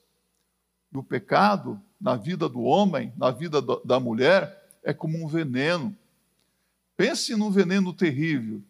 E 0.94 0.98
o 0.98 1.04
pecado 1.04 1.82
na 2.00 2.16
vida 2.16 2.48
do 2.48 2.62
homem, 2.62 3.14
na 3.18 3.32
vida 3.32 3.62
da 3.62 4.00
mulher, 4.00 4.68
é 4.84 4.94
como 4.94 5.24
um 5.24 5.28
veneno. 5.28 5.96
Pense 6.96 7.36
num 7.36 7.52
veneno 7.52 7.94
terrível. 7.94 8.62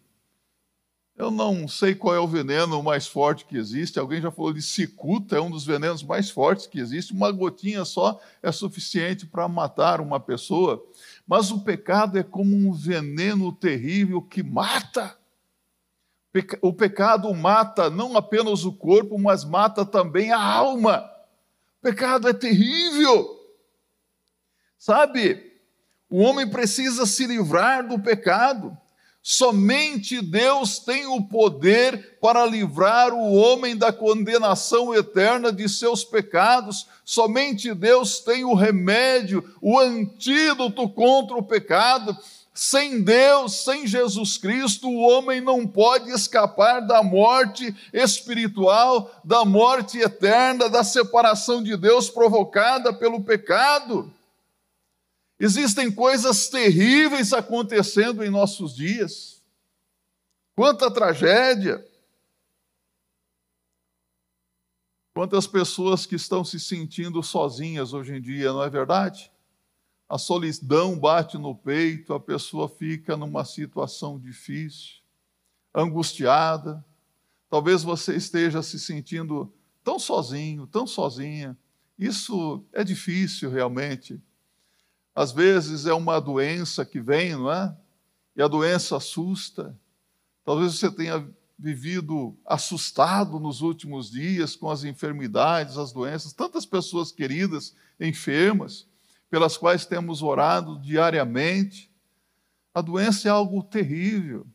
Eu 1.18 1.32
não 1.32 1.68
sei 1.68 1.96
qual 1.96 2.14
é 2.14 2.20
o 2.20 2.28
veneno 2.28 2.84
mais 2.84 3.08
forte 3.08 3.44
que 3.46 3.58
existe. 3.58 3.98
Alguém 3.98 4.22
já 4.22 4.30
falou 4.30 4.54
de 4.54 4.62
cicuta, 4.62 5.36
é 5.36 5.42
um 5.42 5.50
dos 5.50 5.66
venenos 5.66 6.04
mais 6.04 6.30
fortes 6.30 6.68
que 6.68 6.80
existe. 6.80 7.12
Uma 7.12 7.32
gotinha 7.32 7.84
só 7.86 8.20
é 8.42 8.52
suficiente 8.52 9.26
para 9.26 9.48
matar 9.48 10.00
uma 10.00 10.20
pessoa. 10.20 10.86
Mas 11.26 11.50
o 11.50 11.62
pecado 11.62 12.20
é 12.20 12.24
como 12.24 12.56
um 12.56 12.72
veneno 12.72 13.52
terrível 13.52 14.22
que 14.22 14.44
mata. 14.44 15.18
O 16.62 16.72
pecado 16.72 17.34
mata 17.34 17.90
não 17.90 18.16
apenas 18.16 18.64
o 18.64 18.72
corpo, 18.72 19.18
mas 19.18 19.44
mata 19.44 19.84
também 19.84 20.32
a 20.32 20.40
alma. 20.40 21.10
Pecado 21.82 22.28
é 22.28 22.34
terrível. 22.34 23.38
Sabe, 24.78 25.44
o 26.10 26.20
homem 26.20 26.50
precisa 26.50 27.06
se 27.06 27.26
livrar 27.26 27.88
do 27.88 28.00
pecado. 28.00 28.78
Somente 29.22 30.22
Deus 30.22 30.80
tem 30.80 31.06
o 31.06 31.28
poder 31.28 32.18
para 32.22 32.46
livrar 32.46 33.14
o 33.14 33.34
homem 33.34 33.76
da 33.76 33.92
condenação 33.92 34.96
eterna 34.96 35.52
de 35.52 35.68
seus 35.68 36.06
pecados. 36.06 36.88
Somente 37.04 37.74
Deus 37.74 38.22
tem 38.22 38.46
o 38.46 38.54
remédio, 38.54 39.44
o 39.62 39.78
antídoto 39.78 40.88
contra 40.88 41.36
o 41.36 41.44
pecado. 41.44 42.18
Sem 42.60 43.04
Deus, 43.04 43.64
sem 43.64 43.86
Jesus 43.86 44.36
Cristo, 44.36 44.90
o 44.90 44.98
homem 44.98 45.40
não 45.40 45.68
pode 45.68 46.10
escapar 46.10 46.80
da 46.80 47.04
morte 47.04 47.72
espiritual, 47.94 49.16
da 49.24 49.46
morte 49.46 50.00
eterna, 50.00 50.68
da 50.68 50.84
separação 50.84 51.62
de 51.62 51.78
Deus 51.78 52.10
provocada 52.10 52.92
pelo 52.92 53.24
pecado. 53.24 54.12
Existem 55.40 55.92
coisas 55.92 56.50
terríveis 56.50 57.32
acontecendo 57.32 58.24
em 58.26 58.30
nossos 58.32 58.76
dias. 58.76 59.40
Quanta 60.56 60.90
tragédia! 60.90 61.88
Quantas 65.14 65.46
pessoas 65.46 66.08
que 66.08 66.16
estão 66.16 66.44
se 66.44 66.60
sentindo 66.60 67.22
sozinhas 67.22 67.94
hoje 67.94 68.16
em 68.16 68.22
dia, 68.22 68.52
não 68.52 68.64
é 68.64 68.70
verdade? 68.70 69.32
A 70.10 70.18
solidão 70.18 70.98
bate 70.98 71.38
no 71.38 71.54
peito, 71.54 72.14
a 72.14 72.20
pessoa 72.20 72.70
fica 72.70 73.18
numa 73.18 73.44
situação 73.44 74.18
difícil, 74.18 75.02
angustiada. 75.76 76.84
Talvez 77.50 77.84
você 77.84 78.16
esteja 78.16 78.62
se 78.64 78.80
sentindo 78.80 79.54
tão 79.84 80.00
sozinho, 80.00 80.66
tão 80.66 80.88
sozinha. 80.88 81.58
Isso 82.00 82.64
é 82.72 82.84
difícil 82.84 83.50
realmente. 83.50 84.22
Às 85.14 85.32
vezes 85.32 85.86
é 85.86 85.94
uma 85.94 86.20
doença 86.20 86.86
que 86.86 87.02
vem, 87.02 87.34
não 87.34 87.52
é? 87.52 87.76
E 88.36 88.42
a 88.42 88.48
doença 88.48 88.98
assusta. 88.98 89.78
Talvez 90.46 90.76
você 90.76 90.90
tenha 90.92 91.28
vivido 91.60 92.38
assustado 92.46 93.40
nos 93.40 93.62
últimos 93.62 94.12
dias 94.12 94.56
com 94.56 94.70
as 94.70 94.84
enfermidades, 94.84 95.78
as 95.78 95.92
doenças, 95.92 96.32
tantas 96.32 96.66
pessoas 96.66 97.12
queridas 97.12 97.76
enfermas, 98.00 98.87
pelas 99.30 99.58
quais 99.58 99.86
temos 99.86 100.22
orado 100.22 100.80
diariamente. 100.80 101.92
A 102.74 102.82
doença 102.82 103.28
é 103.28 103.32
algo 103.32 103.64
terrível. 103.64 104.46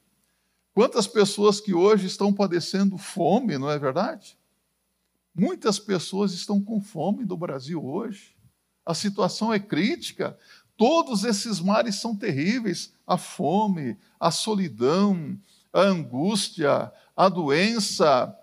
Quantas 0.74 1.06
pessoas 1.06 1.60
que 1.60 1.74
hoje 1.74 2.06
estão 2.06 2.32
padecendo 2.32 2.96
fome, 2.96 3.58
não 3.58 3.70
é 3.70 3.78
verdade? 3.78 4.38
Muitas 5.34 5.78
pessoas 5.78 6.32
estão 6.32 6.60
com 6.62 6.80
fome 6.80 7.24
no 7.24 7.36
Brasil 7.36 7.84
hoje. 7.84 8.34
A 8.84 8.94
situação 8.94 9.52
é 9.52 9.58
crítica. 9.58 10.38
Todos 10.76 11.24
esses 11.24 11.60
males 11.60 11.96
são 11.96 12.16
terríveis: 12.16 12.92
a 13.06 13.16
fome, 13.16 13.96
a 14.18 14.30
solidão, 14.30 15.38
a 15.72 15.80
angústia, 15.80 16.92
a 17.16 17.28
doença 17.28 18.36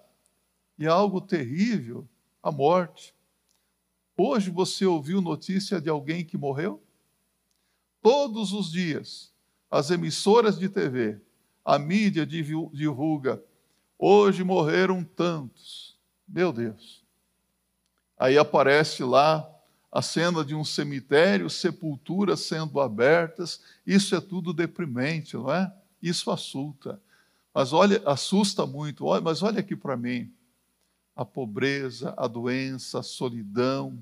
e 0.78 0.88
algo 0.88 1.20
terrível, 1.20 2.08
a 2.42 2.52
morte. 2.52 3.14
Hoje 4.22 4.50
você 4.50 4.86
ouviu 4.86 5.22
notícia 5.22 5.80
de 5.80 5.90
alguém 5.90 6.26
que 6.26 6.38
morreu? 6.38 6.84
Todos 8.02 8.52
os 8.52 8.70
dias, 8.70 9.32
as 9.72 9.92
emissoras 9.92 10.60
de 10.60 10.68
TV, 10.68 11.22
a 11.64 11.80
mídia 11.80 12.26
divulga: 12.26 13.42
hoje 13.98 14.44
morreram 14.44 15.06
tantos. 15.06 15.98
Meu 16.28 16.52
Deus. 16.52 17.02
Aí 18.18 18.38
aparece 18.38 19.06
lá 19.06 19.50
a 19.90 20.02
cena 20.02 20.44
de 20.44 20.54
um 20.54 20.66
cemitério, 20.66 21.50
sepulturas 21.50 22.42
sendo 22.42 22.82
abertas. 22.82 23.62
Isso 23.88 24.14
é 24.18 24.20
tudo 24.20 24.52
deprimente, 24.52 25.38
não 25.38 25.50
é? 25.50 25.74
Isso 26.04 26.30
assusta. 26.30 27.02
Mas 27.54 27.72
olha, 27.72 28.02
assusta 28.06 28.66
muito. 28.66 29.06
Mas 29.24 29.42
olha 29.42 29.62
aqui 29.62 29.78
para 29.78 29.96
mim. 29.96 30.30
A 31.20 31.26
pobreza, 31.26 32.14
a 32.16 32.28
doença, 32.28 33.00
a 33.00 33.04
solidão, 33.04 34.02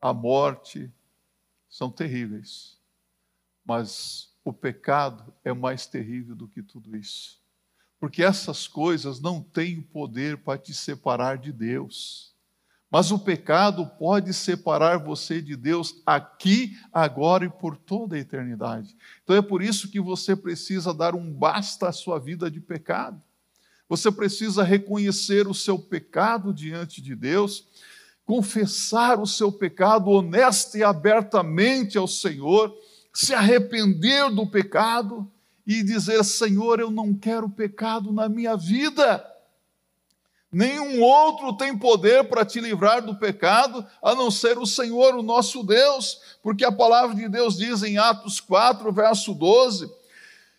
a 0.00 0.12
morte 0.12 0.92
são 1.68 1.88
terríveis. 1.88 2.76
Mas 3.64 4.34
o 4.44 4.52
pecado 4.52 5.32
é 5.44 5.52
mais 5.52 5.86
terrível 5.86 6.34
do 6.34 6.48
que 6.48 6.64
tudo 6.64 6.96
isso. 6.96 7.40
Porque 8.00 8.24
essas 8.24 8.66
coisas 8.66 9.20
não 9.20 9.40
têm 9.40 9.80
poder 9.80 10.38
para 10.38 10.58
te 10.58 10.74
separar 10.74 11.38
de 11.38 11.52
Deus. 11.52 12.34
Mas 12.90 13.12
o 13.12 13.18
pecado 13.20 13.86
pode 13.86 14.34
separar 14.34 14.98
você 14.98 15.40
de 15.40 15.54
Deus 15.54 16.02
aqui, 16.04 16.76
agora 16.92 17.44
e 17.44 17.48
por 17.48 17.76
toda 17.76 18.16
a 18.16 18.18
eternidade. 18.18 18.96
Então 19.22 19.36
é 19.36 19.42
por 19.42 19.62
isso 19.62 19.92
que 19.92 20.00
você 20.00 20.34
precisa 20.34 20.92
dar 20.92 21.14
um 21.14 21.32
basta 21.32 21.88
à 21.88 21.92
sua 21.92 22.18
vida 22.18 22.50
de 22.50 22.60
pecado. 22.60 23.22
Você 23.90 24.08
precisa 24.12 24.62
reconhecer 24.62 25.48
o 25.48 25.52
seu 25.52 25.76
pecado 25.76 26.54
diante 26.54 27.02
de 27.02 27.16
Deus, 27.16 27.66
confessar 28.24 29.18
o 29.18 29.26
seu 29.26 29.50
pecado 29.50 30.10
honesta 30.10 30.78
e 30.78 30.84
abertamente 30.84 31.98
ao 31.98 32.06
Senhor, 32.06 32.72
se 33.12 33.34
arrepender 33.34 34.30
do 34.30 34.46
pecado 34.46 35.28
e 35.66 35.82
dizer: 35.82 36.22
Senhor, 36.22 36.78
eu 36.78 36.88
não 36.88 37.12
quero 37.12 37.50
pecado 37.50 38.12
na 38.12 38.28
minha 38.28 38.56
vida. 38.56 39.26
Nenhum 40.52 41.02
outro 41.02 41.52
tem 41.54 41.76
poder 41.76 42.28
para 42.28 42.44
te 42.44 42.60
livrar 42.60 43.04
do 43.04 43.16
pecado, 43.16 43.84
a 44.00 44.14
não 44.14 44.30
ser 44.30 44.56
o 44.56 44.66
Senhor, 44.66 45.16
o 45.16 45.22
nosso 45.22 45.64
Deus, 45.64 46.20
porque 46.44 46.64
a 46.64 46.70
palavra 46.70 47.16
de 47.16 47.28
Deus 47.28 47.56
diz 47.56 47.82
em 47.82 47.98
Atos 47.98 48.38
4, 48.38 48.92
verso 48.92 49.34
12: 49.34 49.92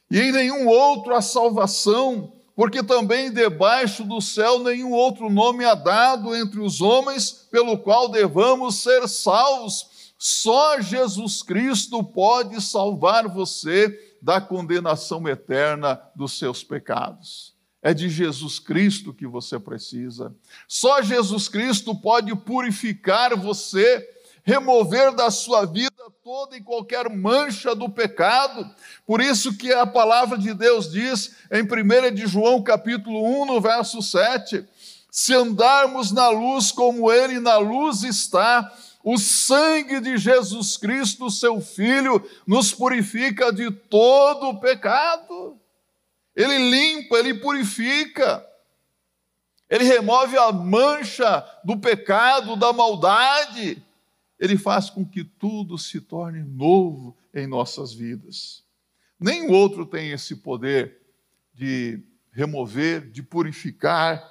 E 0.09 0.19
em 0.19 0.33
nenhum 0.33 0.67
outro 0.67 1.15
há 1.15 1.21
salvação, 1.21 2.40
porque 2.55 2.83
também 2.83 3.31
debaixo 3.31 4.03
do 4.03 4.19
céu 4.21 4.59
nenhum 4.59 4.91
outro 4.91 5.29
nome 5.29 5.63
há 5.65 5.73
dado 5.73 6.35
entre 6.35 6.59
os 6.59 6.81
homens 6.81 7.31
pelo 7.49 7.77
qual 7.77 8.09
devamos 8.09 8.75
ser 8.75 9.07
salvos. 9.07 10.13
Só 10.17 10.79
Jesus 10.79 11.41
Cristo 11.41 12.03
pode 12.03 12.61
salvar 12.61 13.27
você 13.27 13.97
da 14.21 14.39
condenação 14.39 15.27
eterna 15.27 15.99
dos 16.15 16.37
seus 16.37 16.63
pecados. 16.63 17.55
É 17.81 17.93
de 17.93 18.07
Jesus 18.07 18.59
Cristo 18.59 19.11
que 19.11 19.25
você 19.25 19.57
precisa. 19.57 20.35
Só 20.67 21.01
Jesus 21.01 21.47
Cristo 21.47 21.95
pode 21.95 22.35
purificar 22.35 23.35
você, 23.35 24.07
remover 24.43 25.13
da 25.13 25.29
sua 25.29 25.65
vida 25.65 25.91
toda 26.23 26.55
e 26.55 26.61
qualquer 26.61 27.09
mancha 27.09 27.75
do 27.75 27.89
pecado. 27.89 28.69
Por 29.05 29.21
isso 29.21 29.57
que 29.57 29.73
a 29.73 29.85
palavra 29.85 30.37
de 30.37 30.53
Deus 30.53 30.91
diz 30.91 31.35
em 31.51 31.63
1 31.63 32.13
de 32.13 32.27
João 32.27 32.61
capítulo 32.61 33.23
1, 33.41 33.45
no 33.45 33.61
verso 33.61 34.01
7, 34.01 34.65
se 35.09 35.33
andarmos 35.33 36.11
na 36.11 36.29
luz 36.29 36.71
como 36.71 37.11
ele 37.11 37.39
na 37.39 37.57
luz 37.57 38.03
está, 38.03 38.71
o 39.03 39.17
sangue 39.17 39.99
de 39.99 40.17
Jesus 40.17 40.77
Cristo, 40.77 41.29
seu 41.29 41.59
Filho, 41.59 42.23
nos 42.45 42.71
purifica 42.71 43.51
de 43.51 43.71
todo 43.71 44.49
o 44.49 44.59
pecado. 44.59 45.59
Ele 46.35 46.57
limpa, 46.69 47.17
ele 47.17 47.33
purifica. 47.33 48.45
Ele 49.69 49.85
remove 49.85 50.37
a 50.37 50.51
mancha 50.51 51.43
do 51.63 51.77
pecado, 51.77 52.55
da 52.55 52.71
maldade. 52.71 53.83
Ele 54.41 54.57
faz 54.57 54.89
com 54.89 55.05
que 55.05 55.23
tudo 55.23 55.77
se 55.77 56.01
torne 56.01 56.41
novo 56.41 57.15
em 57.31 57.45
nossas 57.45 57.93
vidas. 57.93 58.63
Nenhum 59.19 59.51
outro 59.51 59.85
tem 59.85 60.09
esse 60.09 60.37
poder 60.37 60.99
de 61.53 62.03
remover, 62.31 63.11
de 63.11 63.21
purificar, 63.21 64.27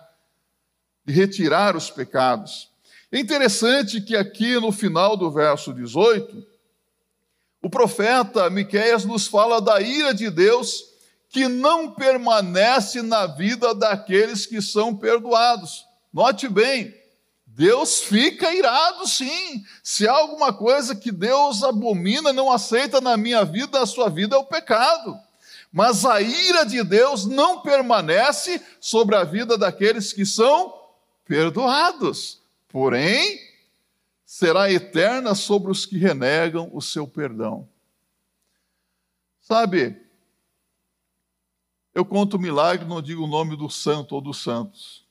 de 1.06 1.12
retirar 1.12 1.76
os 1.76 1.92
pecados. 1.92 2.72
É 3.12 3.20
interessante 3.20 4.00
que 4.00 4.16
aqui 4.16 4.58
no 4.58 4.72
final 4.72 5.16
do 5.16 5.30
verso 5.30 5.72
18, 5.72 6.44
o 7.62 7.70
profeta 7.70 8.50
Miqueias 8.50 9.04
nos 9.04 9.28
fala 9.28 9.60
da 9.60 9.80
ira 9.80 10.12
de 10.12 10.28
Deus 10.28 10.90
que 11.28 11.46
não 11.46 11.92
permanece 11.92 13.00
na 13.00 13.28
vida 13.28 13.72
daqueles 13.72 14.44
que 14.44 14.60
são 14.60 14.96
perdoados. 14.96 15.86
Note 16.12 16.48
bem, 16.48 16.92
Deus 17.60 18.00
fica 18.00 18.54
irado 18.54 19.06
sim. 19.06 19.62
Se 19.82 20.08
há 20.08 20.12
alguma 20.12 20.50
coisa 20.50 20.96
que 20.96 21.12
Deus 21.12 21.62
abomina, 21.62 22.32
não 22.32 22.50
aceita 22.50 23.02
na 23.02 23.18
minha 23.18 23.44
vida, 23.44 23.80
na 23.80 23.84
sua 23.84 24.08
vida, 24.08 24.34
é 24.34 24.38
o 24.38 24.46
pecado. 24.46 25.14
Mas 25.70 26.06
a 26.06 26.22
ira 26.22 26.64
de 26.64 26.82
Deus 26.82 27.26
não 27.26 27.60
permanece 27.60 28.64
sobre 28.80 29.14
a 29.14 29.24
vida 29.24 29.58
daqueles 29.58 30.10
que 30.10 30.24
são 30.24 30.74
perdoados. 31.26 32.40
Porém, 32.66 33.38
será 34.24 34.72
eterna 34.72 35.34
sobre 35.34 35.70
os 35.70 35.84
que 35.84 35.98
renegam 35.98 36.70
o 36.72 36.80
seu 36.80 37.06
perdão. 37.06 37.68
Sabe, 39.42 40.00
eu 41.94 42.06
conto 42.06 42.38
o 42.38 42.40
milagre, 42.40 42.88
não 42.88 43.02
digo 43.02 43.24
o 43.24 43.28
nome 43.28 43.54
do 43.54 43.68
santo 43.68 44.14
ou 44.14 44.22
dos 44.22 44.42
santos. 44.42 45.04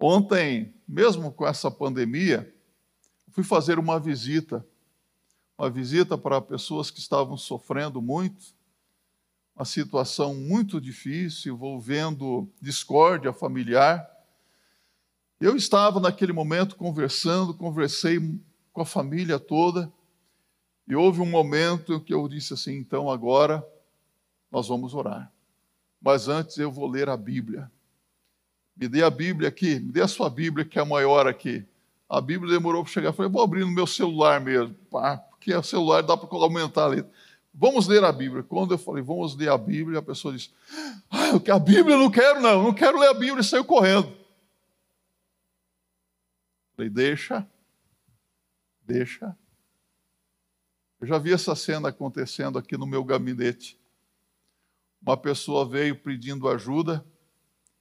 Ontem, 0.00 0.73
mesmo 0.86 1.32
com 1.32 1.46
essa 1.46 1.70
pandemia, 1.70 2.52
fui 3.30 3.44
fazer 3.44 3.78
uma 3.78 3.98
visita, 3.98 4.66
uma 5.58 5.70
visita 5.70 6.16
para 6.16 6.40
pessoas 6.40 6.90
que 6.90 6.98
estavam 6.98 7.36
sofrendo 7.36 8.00
muito, 8.00 8.54
uma 9.56 9.64
situação 9.64 10.34
muito 10.34 10.80
difícil, 10.80 11.54
envolvendo 11.54 12.48
discórdia 12.60 13.32
familiar. 13.32 14.08
Eu 15.40 15.56
estava 15.56 16.00
naquele 16.00 16.32
momento 16.32 16.76
conversando, 16.76 17.54
conversei 17.54 18.18
com 18.72 18.82
a 18.82 18.86
família 18.86 19.38
toda, 19.38 19.92
e 20.86 20.94
houve 20.94 21.20
um 21.20 21.26
momento 21.26 21.94
em 21.94 22.00
que 22.00 22.12
eu 22.12 22.28
disse 22.28 22.54
assim: 22.54 22.76
então 22.76 23.10
agora 23.10 23.66
nós 24.50 24.68
vamos 24.68 24.94
orar 24.94 25.34
mas 26.04 26.28
antes 26.28 26.58
eu 26.58 26.70
vou 26.70 26.86
ler 26.86 27.08
a 27.08 27.16
Bíblia. 27.16 27.72
Me 28.76 28.88
dê 28.88 29.02
a 29.02 29.10
Bíblia 29.10 29.48
aqui, 29.48 29.78
me 29.78 29.92
dê 29.92 30.02
a 30.02 30.08
sua 30.08 30.28
Bíblia, 30.28 30.64
que 30.64 30.78
é 30.78 30.82
a 30.82 30.84
maior 30.84 31.26
aqui. 31.26 31.64
A 32.08 32.20
Bíblia 32.20 32.52
demorou 32.52 32.82
para 32.82 32.92
chegar. 32.92 33.12
Falei, 33.12 33.30
vou 33.30 33.42
abrir 33.42 33.64
no 33.64 33.70
meu 33.70 33.86
celular 33.86 34.40
mesmo, 34.40 34.74
pá, 34.90 35.16
porque 35.16 35.54
o 35.54 35.62
celular 35.62 36.02
dá 36.02 36.16
para 36.16 36.28
aumentar 36.38 36.84
a 36.84 36.88
letra. 36.88 37.10
Vamos 37.52 37.86
ler 37.86 38.02
a 38.02 38.10
Bíblia. 38.10 38.42
Quando 38.42 38.74
eu 38.74 38.78
falei, 38.78 39.02
vamos 39.02 39.36
ler 39.36 39.48
a 39.48 39.56
Bíblia, 39.56 40.00
a 40.00 40.02
pessoa 40.02 40.34
disse, 40.34 40.50
ah, 41.08 41.54
a 41.54 41.58
Bíblia 41.58 41.96
não 41.96 42.10
quero, 42.10 42.40
não, 42.40 42.64
não 42.64 42.74
quero 42.74 42.98
ler 42.98 43.08
a 43.08 43.14
Bíblia, 43.14 43.40
e 43.40 43.44
saiu 43.44 43.64
correndo. 43.64 44.12
Falei, 46.76 46.90
deixa, 46.90 47.46
deixa. 48.82 49.36
Eu 51.00 51.06
já 51.06 51.18
vi 51.18 51.32
essa 51.32 51.54
cena 51.54 51.90
acontecendo 51.90 52.58
aqui 52.58 52.76
no 52.76 52.86
meu 52.86 53.04
gabinete 53.04 53.78
uma 55.06 55.18
pessoa 55.18 55.68
veio 55.68 55.94
pedindo 55.94 56.48
ajuda 56.48 57.04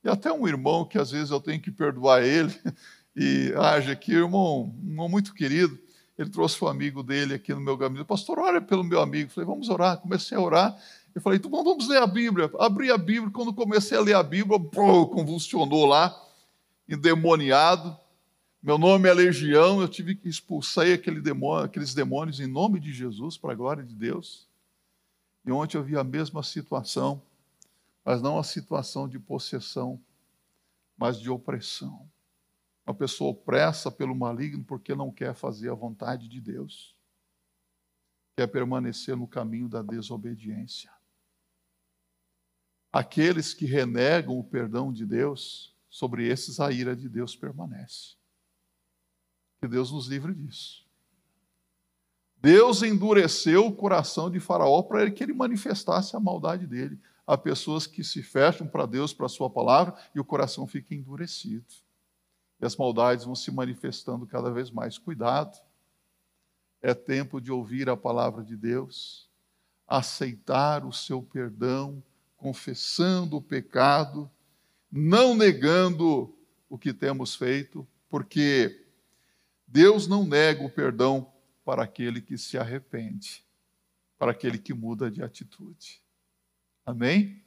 E 0.03 0.09
até 0.09 0.31
um 0.31 0.47
irmão 0.47 0.85
que 0.85 0.97
às 0.97 1.11
vezes 1.11 1.31
eu 1.31 1.39
tenho 1.39 1.61
que 1.61 1.71
perdoar 1.71 2.23
ele, 2.23 2.53
e 3.15 3.53
age 3.55 3.91
aqui, 3.91 4.11
irmão, 4.11 4.73
um 4.83 4.89
irmão 4.89 5.07
muito 5.07 5.33
querido, 5.33 5.79
ele 6.17 6.29
trouxe 6.29 6.63
um 6.63 6.67
amigo 6.67 7.01
dele 7.01 7.33
aqui 7.33 7.53
no 7.53 7.59
meu 7.61 7.75
gabinete, 7.75 8.05
pastor, 8.05 8.37
ora 8.37 8.61
pelo 8.61 8.83
meu 8.83 9.01
amigo. 9.01 9.29
Eu 9.29 9.33
falei, 9.33 9.47
vamos 9.47 9.69
orar. 9.69 9.97
Comecei 9.97 10.37
a 10.37 10.41
orar. 10.41 10.77
Eu 11.13 11.21
falei, 11.21 11.39
então 11.39 11.49
vamos 11.49 11.87
ler 11.87 12.01
a 12.01 12.07
Bíblia. 12.07 12.51
Abri 12.59 12.91
a 12.91 12.97
Bíblia, 12.97 13.31
quando 13.31 13.53
comecei 13.53 13.97
a 13.97 14.01
ler 14.01 14.15
a 14.15 14.21
Bíblia, 14.21 14.59
convulsionou 14.59 15.85
lá, 15.85 16.15
endemoniado. 16.87 17.97
Meu 18.61 18.77
nome 18.77 19.09
é 19.09 19.13
Legião, 19.13 19.81
eu 19.81 19.87
tive 19.87 20.15
que 20.15 20.29
expulsar 20.29 20.87
aquele 20.87 21.19
demônio, 21.19 21.65
aqueles 21.65 21.93
demônios 21.93 22.39
em 22.39 22.47
nome 22.47 22.79
de 22.79 22.93
Jesus, 22.93 23.37
para 23.37 23.51
a 23.51 23.55
glória 23.55 23.83
de 23.83 23.95
Deus. 23.95 24.47
E 25.45 25.51
ontem 25.51 25.77
eu 25.77 25.83
vi 25.83 25.97
a 25.97 26.03
mesma 26.03 26.43
situação 26.43 27.21
mas 28.03 28.21
não 28.21 28.37
a 28.37 28.43
situação 28.43 29.07
de 29.07 29.17
possessão, 29.17 30.01
mas 30.97 31.19
de 31.19 31.29
opressão. 31.29 32.09
Uma 32.85 32.93
pessoa 32.93 33.31
opressa 33.31 33.89
pelo 33.89 34.15
maligno 34.15 34.63
porque 34.63 34.93
não 34.93 35.11
quer 35.11 35.33
fazer 35.33 35.69
a 35.69 35.75
vontade 35.75 36.27
de 36.27 36.41
Deus, 36.41 36.95
quer 38.35 38.47
permanecer 38.47 39.15
no 39.15 39.27
caminho 39.27 39.69
da 39.69 39.81
desobediência. 39.81 40.91
Aqueles 42.91 43.53
que 43.53 43.65
renegam 43.65 44.37
o 44.37 44.43
perdão 44.43 44.91
de 44.91 45.05
Deus, 45.05 45.73
sobre 45.89 46.27
esses 46.27 46.59
a 46.59 46.71
ira 46.71 46.95
de 46.95 47.07
Deus 47.07 47.35
permanece. 47.35 48.15
Que 49.61 49.67
Deus 49.67 49.91
nos 49.91 50.07
livre 50.07 50.33
disso. 50.33 50.83
Deus 52.37 52.83
endureceu 52.83 53.65
o 53.65 53.75
coração 53.75 54.29
de 54.29 54.39
Faraó 54.39 54.83
para 54.83 55.09
que 55.09 55.23
ele 55.23 55.33
manifestasse 55.33 56.15
a 56.15 56.19
maldade 56.19 56.67
dele. 56.67 56.99
Há 57.25 57.37
pessoas 57.37 57.87
que 57.87 58.03
se 58.03 58.21
fecham 58.21 58.67
para 58.67 58.85
Deus, 58.85 59.13
para 59.13 59.27
a 59.27 59.29
Sua 59.29 59.49
palavra, 59.49 59.95
e 60.13 60.19
o 60.19 60.25
coração 60.25 60.67
fica 60.67 60.93
endurecido. 60.93 61.65
E 62.59 62.65
as 62.65 62.75
maldades 62.75 63.25
vão 63.25 63.35
se 63.35 63.49
manifestando 63.51 64.25
cada 64.25 64.51
vez 64.51 64.69
mais. 64.69 64.97
Cuidado. 64.97 65.57
É 66.81 66.93
tempo 66.93 67.39
de 67.39 67.51
ouvir 67.51 67.89
a 67.89 67.95
palavra 67.95 68.43
de 68.43 68.57
Deus, 68.57 69.29
aceitar 69.87 70.85
o 70.85 70.91
seu 70.91 71.23
perdão, 71.23 72.03
confessando 72.35 73.37
o 73.37 73.41
pecado, 73.41 74.29
não 74.91 75.33
negando 75.33 76.35
o 76.69 76.77
que 76.77 76.93
temos 76.93 77.35
feito, 77.35 77.87
porque 78.09 78.85
Deus 79.65 80.07
não 80.07 80.25
nega 80.25 80.61
o 80.61 80.69
perdão 80.69 81.31
para 81.63 81.83
aquele 81.83 82.21
que 82.21 82.37
se 82.37 82.57
arrepende, 82.57 83.45
para 84.19 84.31
aquele 84.31 84.57
que 84.57 84.73
muda 84.73 85.09
de 85.09 85.23
atitude. 85.23 86.02
Amém? 86.85 87.41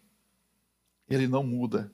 Ele 1.09 1.29
não 1.29 1.43
muda 1.43 1.93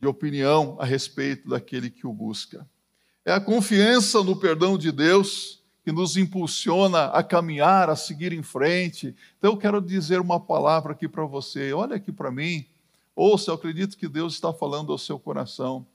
de 0.00 0.06
opinião 0.06 0.76
a 0.78 0.84
respeito 0.84 1.48
daquele 1.48 1.90
que 1.90 2.06
o 2.06 2.12
busca. 2.12 2.68
É 3.24 3.32
a 3.32 3.40
confiança 3.40 4.22
no 4.22 4.36
perdão 4.36 4.78
de 4.78 4.92
Deus 4.92 5.62
que 5.84 5.92
nos 5.92 6.16
impulsiona 6.16 7.06
a 7.06 7.22
caminhar, 7.22 7.90
a 7.90 7.96
seguir 7.96 8.32
em 8.32 8.42
frente. 8.42 9.14
Então 9.38 9.52
eu 9.52 9.56
quero 9.56 9.80
dizer 9.80 10.20
uma 10.20 10.38
palavra 10.38 10.92
aqui 10.92 11.08
para 11.08 11.24
você. 11.24 11.72
Olha 11.72 11.96
aqui 11.96 12.12
para 12.12 12.30
mim. 12.30 12.66
Ouça, 13.16 13.50
eu 13.50 13.54
acredito 13.54 13.96
que 13.96 14.06
Deus 14.06 14.34
está 14.34 14.52
falando 14.52 14.92
ao 14.92 14.98
seu 14.98 15.18
coração. 15.18 15.86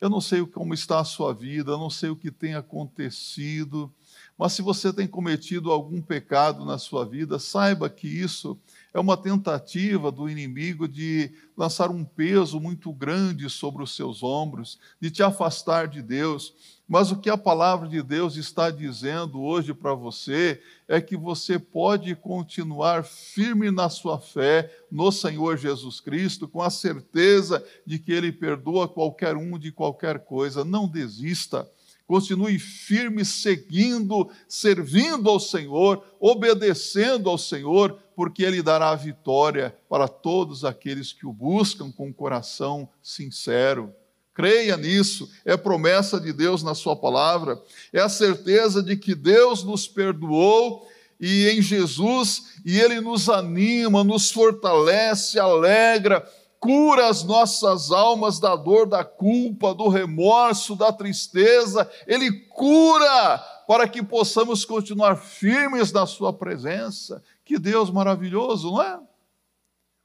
Eu 0.00 0.10
não 0.10 0.20
sei 0.20 0.44
como 0.46 0.74
está 0.74 1.00
a 1.00 1.04
sua 1.04 1.32
vida, 1.32 1.72
eu 1.72 1.78
não 1.78 1.90
sei 1.90 2.10
o 2.10 2.16
que 2.16 2.30
tem 2.30 2.54
acontecido, 2.54 3.92
mas 4.38 4.52
se 4.52 4.62
você 4.62 4.92
tem 4.92 5.08
cometido 5.08 5.72
algum 5.72 6.00
pecado 6.00 6.64
na 6.64 6.78
sua 6.78 7.04
vida, 7.04 7.40
saiba 7.40 7.90
que 7.90 8.06
isso 8.06 8.56
é 8.94 9.00
uma 9.00 9.16
tentativa 9.16 10.12
do 10.12 10.30
inimigo 10.30 10.86
de 10.86 11.32
lançar 11.56 11.90
um 11.90 12.04
peso 12.04 12.60
muito 12.60 12.92
grande 12.92 13.50
sobre 13.50 13.82
os 13.82 13.96
seus 13.96 14.22
ombros, 14.22 14.78
de 15.00 15.10
te 15.10 15.24
afastar 15.24 15.88
de 15.88 16.00
Deus. 16.00 16.54
Mas 16.86 17.10
o 17.10 17.16
que 17.16 17.28
a 17.28 17.36
palavra 17.36 17.88
de 17.88 18.00
Deus 18.00 18.36
está 18.36 18.70
dizendo 18.70 19.42
hoje 19.42 19.74
para 19.74 19.92
você 19.92 20.62
é 20.86 21.00
que 21.00 21.16
você 21.16 21.58
pode 21.58 22.14
continuar 22.14 23.02
firme 23.02 23.72
na 23.72 23.90
sua 23.90 24.20
fé 24.20 24.72
no 24.90 25.10
Senhor 25.10 25.58
Jesus 25.58 25.98
Cristo, 25.98 26.46
com 26.46 26.62
a 26.62 26.70
certeza 26.70 27.62
de 27.84 27.98
que 27.98 28.12
Ele 28.12 28.30
perdoa 28.30 28.88
qualquer 28.88 29.36
um 29.36 29.58
de 29.58 29.72
qualquer 29.72 30.20
coisa. 30.20 30.64
Não 30.64 30.86
desista 30.86 31.68
continue 32.08 32.58
firme, 32.58 33.22
seguindo, 33.22 34.30
servindo 34.48 35.28
ao 35.28 35.38
Senhor, 35.38 36.02
obedecendo 36.18 37.28
ao 37.28 37.36
Senhor, 37.36 37.98
porque 38.16 38.42
Ele 38.42 38.62
dará 38.62 38.90
a 38.90 38.96
vitória 38.96 39.76
para 39.90 40.08
todos 40.08 40.64
aqueles 40.64 41.12
que 41.12 41.26
o 41.26 41.32
buscam 41.32 41.92
com 41.92 42.06
um 42.06 42.12
coração 42.12 42.88
sincero. 43.02 43.94
Creia 44.32 44.74
nisso, 44.78 45.30
é 45.44 45.54
promessa 45.54 46.18
de 46.18 46.32
Deus 46.32 46.62
na 46.62 46.74
Sua 46.74 46.96
palavra, 46.96 47.60
é 47.92 48.00
a 48.00 48.08
certeza 48.08 48.82
de 48.82 48.96
que 48.96 49.14
Deus 49.14 49.62
nos 49.62 49.86
perdoou 49.86 50.88
e 51.20 51.48
em 51.48 51.60
Jesus, 51.60 52.54
e 52.64 52.80
Ele 52.80 53.02
nos 53.02 53.28
anima, 53.28 54.02
nos 54.02 54.30
fortalece, 54.30 55.38
alegra, 55.38 56.26
cura 56.60 57.08
as 57.08 57.22
nossas 57.24 57.90
almas 57.90 58.38
da 58.38 58.56
dor, 58.56 58.86
da 58.86 59.04
culpa, 59.04 59.74
do 59.74 59.88
remorso, 59.88 60.74
da 60.74 60.92
tristeza, 60.92 61.90
Ele 62.06 62.32
cura 62.32 63.38
para 63.66 63.88
que 63.88 64.02
possamos 64.02 64.64
continuar 64.64 65.16
firmes 65.16 65.92
na 65.92 66.06
Sua 66.06 66.32
presença. 66.32 67.22
Que 67.44 67.58
Deus 67.58 67.90
maravilhoso, 67.90 68.72
não 68.72 68.82
é? 68.82 69.00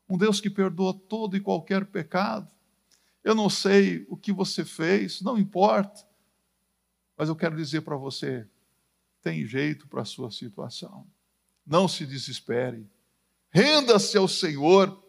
Um 0.07 0.17
Deus 0.17 0.39
que 0.39 0.49
perdoa 0.49 0.93
todo 0.93 1.35
e 1.35 1.41
qualquer 1.41 1.85
pecado. 1.85 2.47
Eu 3.23 3.33
não 3.33 3.49
sei 3.49 4.05
o 4.09 4.17
que 4.17 4.33
você 4.33 4.65
fez, 4.65 5.21
não 5.21 5.37
importa, 5.37 6.05
mas 7.17 7.29
eu 7.29 7.35
quero 7.35 7.55
dizer 7.55 7.81
para 7.81 7.95
você: 7.95 8.45
tem 9.21 9.45
jeito 9.45 9.87
para 9.87 10.01
a 10.01 10.05
sua 10.05 10.29
situação. 10.29 11.07
Não 11.65 11.87
se 11.87 12.05
desespere, 12.05 12.85
renda-se 13.49 14.17
ao 14.17 14.27
Senhor 14.27 15.02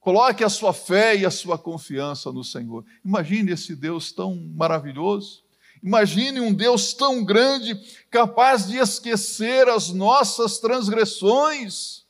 Coloque 0.00 0.44
a 0.44 0.48
sua 0.48 0.72
fé 0.72 1.16
e 1.16 1.26
a 1.26 1.30
sua 1.30 1.58
confiança 1.58 2.32
no 2.32 2.44
Senhor. 2.44 2.84
Imagine 3.04 3.52
esse 3.52 3.74
Deus 3.74 4.12
tão 4.12 4.36
maravilhoso. 4.54 5.42
Imagine 5.82 6.40
um 6.40 6.52
Deus 6.52 6.92
tão 6.92 7.24
grande, 7.24 7.74
capaz 8.10 8.66
de 8.66 8.78
esquecer 8.78 9.68
as 9.68 9.90
nossas 9.90 10.58
transgressões, 10.58 12.04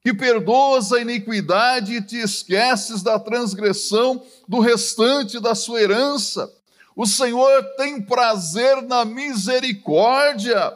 que 0.00 0.14
perdoas 0.14 0.92
a 0.92 1.00
iniquidade 1.00 1.94
e 1.94 2.02
te 2.02 2.16
esqueces 2.16 3.02
da 3.02 3.18
transgressão 3.18 4.22
do 4.46 4.60
restante 4.60 5.40
da 5.40 5.54
sua 5.54 5.82
herança. 5.82 6.52
O 6.94 7.04
Senhor 7.04 7.62
tem 7.76 8.00
prazer 8.00 8.82
na 8.82 9.04
misericórdia. 9.04 10.72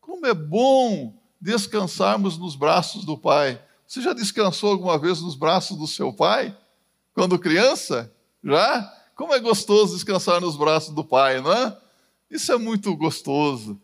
Como 0.00 0.26
é 0.26 0.34
bom 0.34 1.14
descansarmos 1.40 2.36
nos 2.36 2.54
braços 2.54 3.04
do 3.04 3.16
Pai. 3.16 3.60
Você 3.92 4.00
já 4.00 4.14
descansou 4.14 4.70
alguma 4.70 4.96
vez 4.98 5.20
nos 5.20 5.34
braços 5.34 5.76
do 5.76 5.86
seu 5.86 6.14
pai? 6.14 6.56
Quando 7.12 7.38
criança? 7.38 8.10
Já? 8.42 8.90
Como 9.14 9.34
é 9.34 9.38
gostoso 9.38 9.92
descansar 9.92 10.40
nos 10.40 10.56
braços 10.56 10.94
do 10.94 11.04
pai, 11.04 11.42
não 11.42 11.52
é? 11.52 11.78
Isso 12.30 12.50
é 12.50 12.56
muito 12.56 12.96
gostoso. 12.96 13.78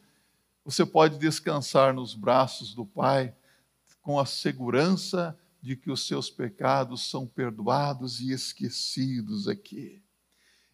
Você 0.65 0.87
pode 0.87 1.19
descansar 1.19 1.93
nos 1.93 2.15
braços 2.15 2.75
do 2.75 2.87
pai 2.87 3.35
com 4.01 4.19
a 4.19 4.25
segurança 4.25 5.39
de 5.61 5.77
que 5.77 5.91
os 5.91 6.07
seus 6.07 6.31
pecados 6.31 7.11
são 7.11 7.27
perdoados 7.27 8.19
e 8.19 8.33
esquecidos 8.33 9.47
aqui. 9.47 10.03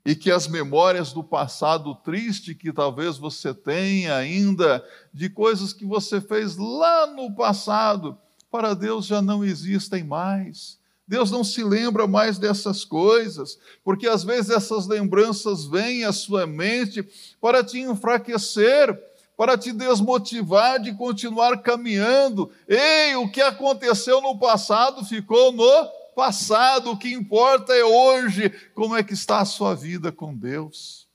E 0.07 0.15
que 0.15 0.31
as 0.31 0.47
memórias 0.47 1.13
do 1.13 1.25
passado 1.25 1.93
triste 1.97 2.55
que 2.55 2.73
talvez 2.73 3.19
você 3.19 3.53
tenha 3.53 4.15
ainda, 4.15 4.89
de 5.13 5.29
coisas 5.29 5.73
que 5.73 5.85
você 5.85 6.21
fez 6.21 6.57
lá 6.57 7.09
no 7.09 7.35
passado, 7.35 8.17
para 8.55 8.73
Deus 8.73 9.07
já 9.07 9.21
não 9.21 9.45
existem 9.45 10.05
mais. 10.05 10.79
Deus 11.09 11.29
não 11.29 11.43
se 11.43 11.65
lembra 11.65 12.07
mais 12.07 12.39
dessas 12.39 12.85
coisas, 12.85 13.59
porque 13.83 14.07
às 14.07 14.23
vezes 14.23 14.49
essas 14.49 14.87
lembranças 14.87 15.65
vêm 15.65 16.05
à 16.05 16.13
sua 16.13 16.47
mente 16.47 17.03
para 17.41 17.65
te 17.65 17.81
enfraquecer, 17.81 18.97
para 19.37 19.59
te 19.59 19.73
desmotivar 19.73 20.81
de 20.81 20.95
continuar 20.95 21.63
caminhando. 21.63 22.49
Ei, 22.69 23.17
o 23.17 23.29
que 23.29 23.41
aconteceu 23.41 24.21
no 24.21 24.39
passado 24.39 25.05
ficou 25.05 25.51
no 25.51 25.89
passado, 26.15 26.93
o 26.93 26.97
que 26.97 27.13
importa 27.13 27.75
é 27.75 27.85
hoje, 27.85 28.51
como 28.73 28.95
é 28.95 29.03
que 29.03 29.15
está 29.15 29.41
a 29.41 29.45
sua 29.45 29.75
vida 29.75 30.13
com 30.13 30.33
Deus. 30.33 31.09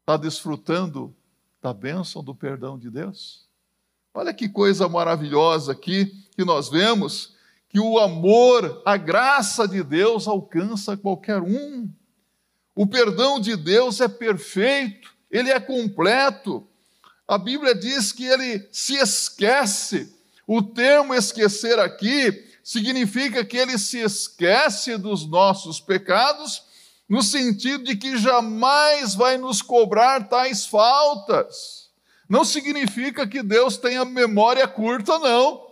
Está 0.00 0.16
desfrutando 0.16 1.14
da 1.60 1.74
bênção 1.74 2.24
do 2.24 2.34
perdão 2.34 2.78
de 2.78 2.88
Deus? 2.88 3.43
Olha 4.16 4.32
que 4.32 4.48
coisa 4.48 4.88
maravilhosa 4.88 5.72
aqui 5.72 6.06
que 6.36 6.44
nós 6.44 6.68
vemos, 6.68 7.34
que 7.68 7.80
o 7.80 7.98
amor, 7.98 8.80
a 8.86 8.96
graça 8.96 9.66
de 9.66 9.82
Deus 9.82 10.28
alcança 10.28 10.96
qualquer 10.96 11.42
um. 11.42 11.90
O 12.76 12.86
perdão 12.86 13.40
de 13.40 13.56
Deus 13.56 14.00
é 14.00 14.06
perfeito, 14.06 15.12
ele 15.28 15.50
é 15.50 15.58
completo. 15.58 16.64
A 17.26 17.36
Bíblia 17.36 17.74
diz 17.74 18.12
que 18.12 18.24
ele 18.24 18.68
se 18.70 18.94
esquece. 18.94 20.14
O 20.46 20.62
termo 20.62 21.12
esquecer 21.12 21.80
aqui 21.80 22.48
significa 22.62 23.44
que 23.44 23.56
ele 23.56 23.76
se 23.76 23.98
esquece 23.98 24.96
dos 24.96 25.26
nossos 25.26 25.80
pecados, 25.80 26.62
no 27.08 27.20
sentido 27.20 27.82
de 27.82 27.96
que 27.96 28.16
jamais 28.16 29.16
vai 29.16 29.38
nos 29.38 29.60
cobrar 29.60 30.28
tais 30.28 30.64
faltas. 30.64 31.83
Não 32.28 32.44
significa 32.44 33.26
que 33.26 33.42
Deus 33.42 33.76
tenha 33.76 34.04
memória 34.04 34.66
curta, 34.66 35.18
não. 35.18 35.66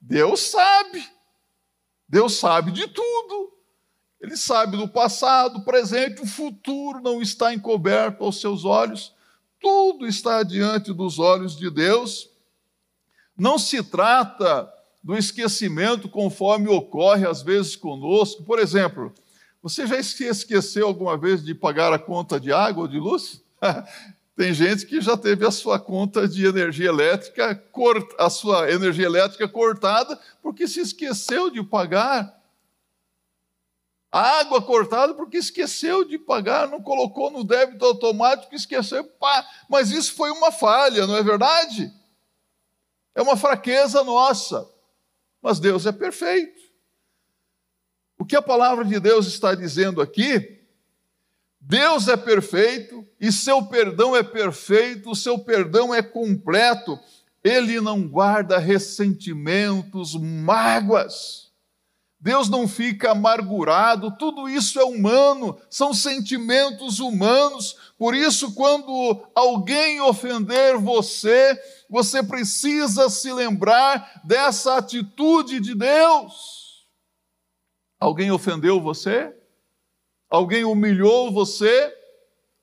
Deus 0.00 0.40
sabe. 0.40 1.04
Deus 2.08 2.34
sabe 2.34 2.72
de 2.72 2.88
tudo. 2.88 3.52
Ele 4.20 4.36
sabe 4.36 4.76
do 4.76 4.88
passado, 4.88 5.64
presente, 5.64 6.22
o 6.22 6.26
futuro 6.26 7.00
não 7.00 7.20
está 7.20 7.52
encoberto 7.52 8.24
aos 8.24 8.40
seus 8.40 8.64
olhos. 8.64 9.12
Tudo 9.60 10.06
está 10.06 10.42
diante 10.42 10.92
dos 10.92 11.18
olhos 11.18 11.56
de 11.56 11.68
Deus. 11.70 12.30
Não 13.36 13.58
se 13.58 13.82
trata 13.82 14.72
do 15.02 15.16
esquecimento 15.16 16.08
conforme 16.08 16.68
ocorre 16.68 17.26
às 17.26 17.42
vezes 17.42 17.74
conosco. 17.74 18.44
Por 18.44 18.58
exemplo, 18.58 19.12
você 19.62 19.86
já 19.86 19.96
esqueceu 19.98 20.86
alguma 20.86 21.16
vez 21.16 21.44
de 21.44 21.54
pagar 21.54 21.92
a 21.92 21.98
conta 21.98 22.38
de 22.38 22.52
água 22.52 22.82
ou 22.82 22.88
de 22.88 22.98
luz? 22.98 23.42
Tem 24.34 24.54
gente 24.54 24.86
que 24.86 25.00
já 25.00 25.16
teve 25.16 25.46
a 25.46 25.50
sua 25.50 25.78
conta 25.78 26.26
de 26.26 26.46
energia 26.46 26.88
elétrica, 26.88 27.62
a 28.18 28.30
sua 28.30 28.70
energia 28.70 29.04
elétrica 29.04 29.46
cortada 29.46 30.18
porque 30.42 30.66
se 30.66 30.80
esqueceu 30.80 31.50
de 31.50 31.62
pagar. 31.62 32.40
A 34.10 34.40
água 34.40 34.60
cortada 34.60 35.14
porque 35.14 35.38
esqueceu 35.38 36.04
de 36.04 36.18
pagar, 36.18 36.68
não 36.68 36.82
colocou 36.82 37.30
no 37.30 37.44
débito 37.44 37.84
automático, 37.84 38.54
esqueceu. 38.54 39.04
Pá. 39.04 39.46
Mas 39.68 39.90
isso 39.90 40.14
foi 40.14 40.30
uma 40.30 40.50
falha, 40.50 41.06
não 41.06 41.16
é 41.16 41.22
verdade? 41.22 41.92
É 43.14 43.22
uma 43.22 43.36
fraqueza 43.36 44.02
nossa. 44.02 44.68
Mas 45.40 45.58
Deus 45.58 45.84
é 45.86 45.92
perfeito. 45.92 46.60
O 48.18 48.24
que 48.24 48.36
a 48.36 48.42
palavra 48.42 48.84
de 48.84 48.98
Deus 49.00 49.26
está 49.26 49.54
dizendo 49.54 50.00
aqui? 50.00 50.61
Deus 51.72 52.06
é 52.06 52.18
perfeito 52.18 53.02
e 53.18 53.32
seu 53.32 53.64
perdão 53.64 54.14
é 54.14 54.22
perfeito, 54.22 55.10
o 55.10 55.16
seu 55.16 55.38
perdão 55.38 55.94
é 55.94 56.02
completo. 56.02 57.00
Ele 57.42 57.80
não 57.80 58.06
guarda 58.06 58.58
ressentimentos, 58.58 60.14
mágoas. 60.14 61.50
Deus 62.20 62.50
não 62.50 62.68
fica 62.68 63.12
amargurado, 63.12 64.14
tudo 64.18 64.50
isso 64.50 64.78
é 64.78 64.84
humano, 64.84 65.58
são 65.70 65.94
sentimentos 65.94 67.00
humanos. 67.00 67.74
Por 67.96 68.14
isso, 68.14 68.52
quando 68.52 69.26
alguém 69.34 69.98
ofender 69.98 70.76
você, 70.76 71.58
você 71.88 72.22
precisa 72.22 73.08
se 73.08 73.32
lembrar 73.32 74.20
dessa 74.22 74.76
atitude 74.76 75.58
de 75.58 75.74
Deus. 75.74 76.86
Alguém 77.98 78.30
ofendeu 78.30 78.78
você? 78.78 79.34
Alguém 80.32 80.64
humilhou 80.64 81.30
você? 81.30 81.94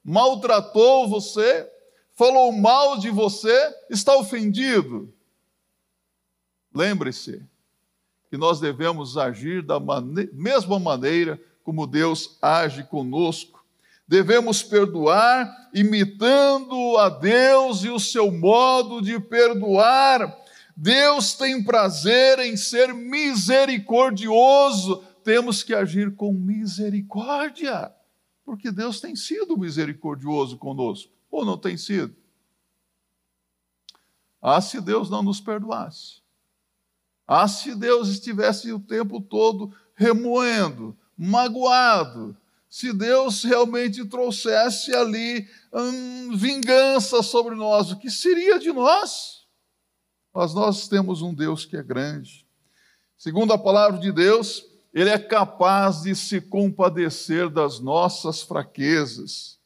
Maltratou 0.04 1.08
você? 1.08 1.70
Falou 2.16 2.52
mal 2.52 2.98
de 2.98 3.12
você? 3.12 3.56
Está 3.92 4.18
ofendido? 4.18 5.14
Lembre-se, 6.74 7.44
que 8.28 8.38
nós 8.38 8.60
devemos 8.60 9.20
agir 9.20 9.62
da 9.62 9.80
mane 9.80 10.28
mesma 10.34 10.80
maneira 10.80 11.40
como 11.64 11.86
Deus 11.86 12.40
age 12.42 12.82
conosco. 12.86 13.64
Devemos 14.08 14.64
perdoar 14.64 15.48
imitando 15.72 16.98
a 16.98 17.08
Deus 17.08 17.84
e 17.84 17.90
o 17.90 18.00
seu 18.00 18.32
modo 18.32 19.00
de 19.00 19.20
perdoar. 19.20 20.36
Deus 20.76 21.36
tem 21.36 21.64
prazer 21.64 22.40
em 22.40 22.58
ser 22.58 22.96
misericordioso. 22.96 25.04
Temos 25.30 25.62
que 25.62 25.76
agir 25.76 26.16
com 26.16 26.34
misericórdia, 26.34 27.94
porque 28.44 28.72
Deus 28.72 29.00
tem 29.00 29.16
sido 29.16 29.56
misericordioso 29.56 30.58
conosco, 30.58 31.14
ou 31.30 31.46
não 31.46 31.56
tem 31.56 31.78
sido? 31.78 32.16
Ah, 34.42 34.60
se 34.60 34.82
Deus 34.82 35.08
não 35.08 35.22
nos 35.22 35.40
perdoasse. 35.40 36.24
Ah, 37.28 37.48
se 37.48 37.76
Deus 37.76 38.10
estivesse 38.10 38.74
o 38.74 38.80
tempo 38.80 39.22
todo 39.22 39.72
remoendo, 39.94 40.98
magoado, 41.16 42.36
se 42.68 42.92
Deus 42.92 43.44
realmente 43.44 44.04
trouxesse 44.06 44.96
ali 44.96 45.48
hum, 45.72 46.36
vingança 46.36 47.22
sobre 47.22 47.54
nós, 47.54 47.92
o 47.92 48.00
que 48.00 48.10
seria 48.10 48.58
de 48.58 48.74
nós? 48.74 49.46
Mas 50.34 50.56
nós 50.56 50.88
temos 50.88 51.22
um 51.22 51.36
Deus 51.36 51.66
que 51.66 51.78
é 51.78 51.84
grande. 51.84 52.48
Segundo 53.16 53.54
a 53.54 53.60
palavra 53.60 54.00
de 54.00 54.12
Deus, 54.12 54.69
Ele 54.94 55.10
é 55.10 55.20
capaz 55.20 56.02
de 56.02 56.16
se 56.16 56.42
compadecer 56.42 57.50
das 57.50 57.80
nossas 57.80 58.42
fraquezas. 58.42 59.58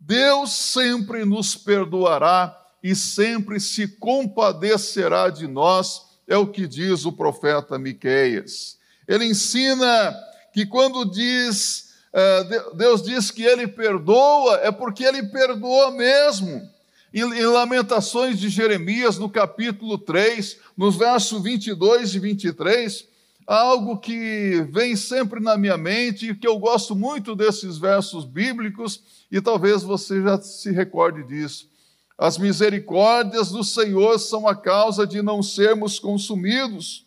Deus 0.00 0.52
sempre 0.52 1.24
nos 1.24 1.54
perdoará 1.54 2.56
e 2.82 2.94
sempre 2.94 3.60
se 3.60 3.88
compadecerá 3.88 5.28
de 5.30 5.46
nós 5.46 6.06
é 6.26 6.36
o 6.36 6.46
que 6.46 6.66
diz 6.66 7.04
o 7.04 7.12
profeta 7.12 7.78
Miqueias. 7.78 8.76
Ele 9.06 9.24
ensina 9.24 10.14
que 10.52 10.66
quando 10.66 11.10
diz, 11.10 11.94
uh, 12.12 12.76
Deus 12.76 13.02
diz 13.02 13.30
que 13.30 13.42
ele 13.42 13.66
perdoa, 13.66 14.56
é 14.62 14.70
porque 14.70 15.04
ele 15.04 15.22
perdoa 15.24 15.90
mesmo. 15.90 16.68
Em, 17.12 17.24
Lamentações 17.46 18.38
de 18.38 18.50
Jeremias, 18.50 19.16
no 19.16 19.30
capítulo 19.30 19.96
3, 19.96 20.58
nos 20.76 20.96
versos 20.96 21.42
22 21.42 22.14
e 22.14 22.18
23, 22.18 23.04
há 23.04 23.08
algo 23.48 23.96
que 23.96 24.60
vem 24.70 24.94
sempre 24.94 25.40
na 25.40 25.56
minha 25.56 25.78
mente 25.78 26.28
e 26.28 26.34
que 26.34 26.46
eu 26.46 26.58
gosto 26.58 26.94
muito 26.94 27.34
desses 27.34 27.78
versos 27.78 28.26
bíblicos, 28.26 29.24
e 29.32 29.40
talvez 29.40 29.82
você 29.82 30.22
já 30.22 30.38
se 30.38 30.70
recorde 30.70 31.24
disso. 31.24 31.66
As 32.18 32.36
misericórdias 32.36 33.48
do 33.48 33.64
Senhor 33.64 34.18
são 34.18 34.46
a 34.46 34.54
causa 34.54 35.06
de 35.06 35.22
não 35.22 35.42
sermos 35.42 35.98
consumidos, 35.98 37.06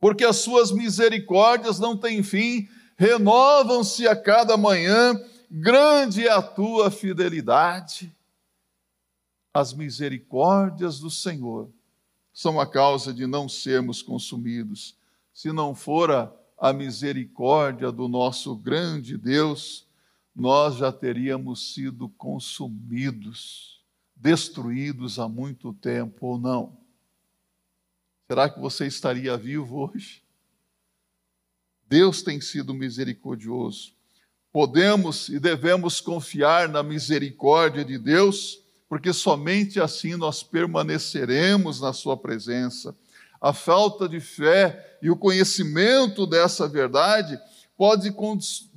porque 0.00 0.24
as 0.24 0.38
suas 0.38 0.72
misericórdias 0.72 1.78
não 1.78 1.96
têm 1.96 2.24
fim, 2.24 2.68
renovam-se 2.96 4.08
a 4.08 4.16
cada 4.16 4.56
manhã, 4.56 5.14
grande 5.48 6.26
é 6.26 6.32
a 6.32 6.42
tua 6.42 6.90
fidelidade. 6.90 8.12
As 9.54 9.72
misericórdias 9.72 10.98
do 10.98 11.10
Senhor 11.10 11.70
são 12.32 12.58
a 12.58 12.66
causa 12.66 13.14
de 13.14 13.24
não 13.24 13.48
sermos 13.48 14.02
consumidos. 14.02 15.00
Se 15.32 15.52
não 15.52 15.74
fora 15.74 16.34
a 16.58 16.72
misericórdia 16.72 17.90
do 17.90 18.06
nosso 18.08 18.54
grande 18.54 19.16
Deus, 19.16 19.86
nós 20.34 20.76
já 20.76 20.92
teríamos 20.92 21.74
sido 21.74 22.08
consumidos 22.10 23.82
destruídos 24.22 25.18
há 25.18 25.28
muito 25.28 25.74
tempo 25.74 26.26
ou 26.26 26.38
não? 26.38 26.78
Será 28.28 28.48
que 28.48 28.60
você 28.60 28.86
estaria 28.86 29.36
vivo 29.36 29.90
hoje? 29.90 30.22
Deus 31.88 32.22
tem 32.22 32.40
sido 32.40 32.72
misericordioso. 32.72 33.92
Podemos 34.52 35.28
e 35.28 35.40
devemos 35.40 36.00
confiar 36.00 36.68
na 36.68 36.82
misericórdia 36.82 37.84
de 37.84 37.98
Deus, 37.98 38.62
porque 38.88 39.12
somente 39.12 39.80
assim 39.80 40.14
nós 40.14 40.42
permaneceremos 40.42 41.80
na 41.80 41.92
Sua 41.92 42.16
presença. 42.16 42.96
A 43.40 43.52
falta 43.52 44.08
de 44.08 44.20
fé 44.20 44.91
e 45.02 45.10
o 45.10 45.16
conhecimento 45.16 46.26
dessa 46.26 46.66
verdade 46.66 47.38
pode 47.76 48.14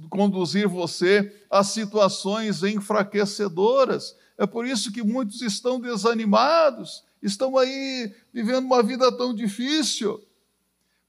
conduzir 0.09 0.67
você 0.67 1.31
a 1.49 1.63
situações 1.63 2.63
enfraquecedoras 2.63 4.15
é 4.38 4.45
por 4.45 4.65
isso 4.65 4.91
que 4.91 5.01
muitos 5.01 5.41
estão 5.41 5.79
desanimados, 5.79 7.03
estão 7.21 7.57
aí 7.57 8.13
vivendo 8.33 8.65
uma 8.65 8.83
vida 8.83 9.11
tão 9.15 9.33
difícil. 9.33 10.21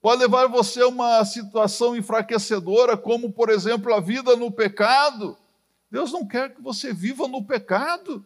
Pode 0.00 0.20
levar 0.20 0.46
você 0.46 0.82
a 0.82 0.88
uma 0.88 1.24
situação 1.24 1.96
enfraquecedora, 1.96 2.96
como, 2.96 3.32
por 3.32 3.50
exemplo, 3.50 3.92
a 3.92 4.00
vida 4.00 4.36
no 4.36 4.50
pecado. 4.50 5.36
Deus 5.90 6.12
não 6.12 6.24
quer 6.24 6.54
que 6.54 6.62
você 6.62 6.92
viva 6.92 7.26
no 7.26 7.44
pecado. 7.44 8.24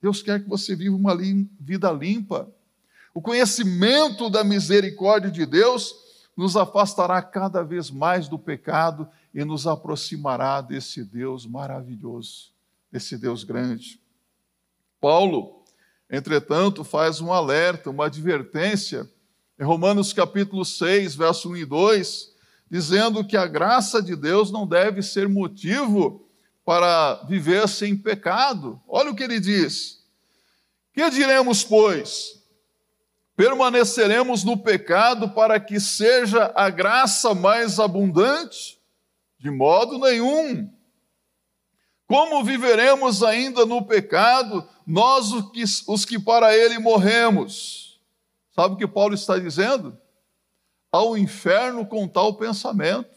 Deus 0.00 0.22
quer 0.22 0.42
que 0.42 0.48
você 0.48 0.76
viva 0.76 0.94
uma 0.94 1.16
vida 1.58 1.90
limpa. 1.90 2.48
O 3.16 3.22
conhecimento 3.22 4.28
da 4.28 4.44
misericórdia 4.44 5.30
de 5.30 5.46
Deus 5.46 5.94
nos 6.36 6.54
afastará 6.54 7.22
cada 7.22 7.64
vez 7.64 7.90
mais 7.90 8.28
do 8.28 8.38
pecado 8.38 9.08
e 9.32 9.42
nos 9.42 9.66
aproximará 9.66 10.60
desse 10.60 11.02
Deus 11.02 11.46
maravilhoso 11.46 12.50
esse 12.92 13.16
Deus 13.16 13.42
grande. 13.42 13.98
Paulo, 15.00 15.64
entretanto, 16.10 16.84
faz 16.84 17.18
um 17.22 17.32
alerta, 17.32 17.88
uma 17.88 18.04
advertência, 18.04 19.10
em 19.58 19.64
Romanos 19.64 20.12
capítulo 20.12 20.62
6, 20.62 21.14
verso 21.14 21.48
1 21.48 21.56
e 21.56 21.64
2, 21.64 22.34
dizendo 22.70 23.24
que 23.24 23.38
a 23.38 23.46
graça 23.46 24.02
de 24.02 24.14
Deus 24.14 24.50
não 24.50 24.66
deve 24.66 25.00
ser 25.00 25.26
motivo 25.26 26.28
para 26.66 27.24
viver 27.26 27.66
sem 27.66 27.96
pecado. 27.96 28.78
Olha 28.86 29.10
o 29.10 29.16
que 29.16 29.22
ele 29.22 29.40
diz. 29.40 30.04
Que 30.92 31.08
diremos, 31.08 31.64
pois? 31.64 32.35
Permaneceremos 33.36 34.42
no 34.42 34.56
pecado 34.56 35.28
para 35.28 35.60
que 35.60 35.78
seja 35.78 36.50
a 36.54 36.70
graça 36.70 37.34
mais 37.34 37.78
abundante? 37.78 38.80
De 39.38 39.50
modo 39.50 39.98
nenhum. 39.98 40.72
Como 42.06 42.42
viveremos 42.42 43.22
ainda 43.22 43.66
no 43.66 43.84
pecado, 43.84 44.66
nós 44.86 45.32
os 45.86 46.04
que, 46.06 46.18
para 46.18 46.56
ele 46.56 46.78
morremos? 46.78 48.00
Sabe 48.52 48.74
o 48.74 48.78
que 48.78 48.86
Paulo 48.86 49.14
está 49.14 49.38
dizendo? 49.38 49.98
Ao 50.90 51.18
inferno 51.18 51.84
com 51.84 52.08
tal 52.08 52.34
pensamento. 52.34 53.14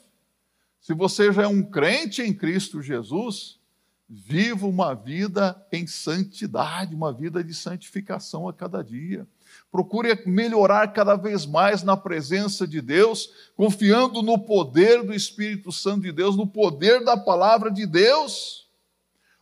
Se 0.82 0.94
você 0.94 1.32
já 1.32 1.44
é 1.44 1.48
um 1.48 1.64
crente 1.64 2.22
em 2.22 2.34
Cristo 2.34 2.82
Jesus, 2.82 3.58
viva 4.10 4.66
uma 4.66 4.94
vida 4.94 5.66
em 5.72 5.88
santidade, 5.88 6.96
uma 6.96 7.14
vida 7.14 7.42
de 7.42 7.54
santificação 7.54 8.50
a 8.50 8.54
cada 8.54 8.84
dia. 8.84 9.26
Procure 9.72 10.24
melhorar 10.26 10.94
cada 10.94 11.16
vez 11.16 11.46
mais 11.46 11.84
na 11.84 11.96
presença 11.96 12.68
de 12.68 12.82
Deus, 12.82 13.30
confiando 13.56 14.22
no 14.22 14.38
poder 14.38 15.04
do 15.04 15.14
Espírito 15.14 15.72
Santo 15.72 16.02
de 16.02 16.12
Deus, 16.12 16.36
no 16.36 16.48
poder 16.48 17.04
da 17.04 17.16
palavra 17.16 17.72
de 17.72 17.86
Deus. 17.86 18.68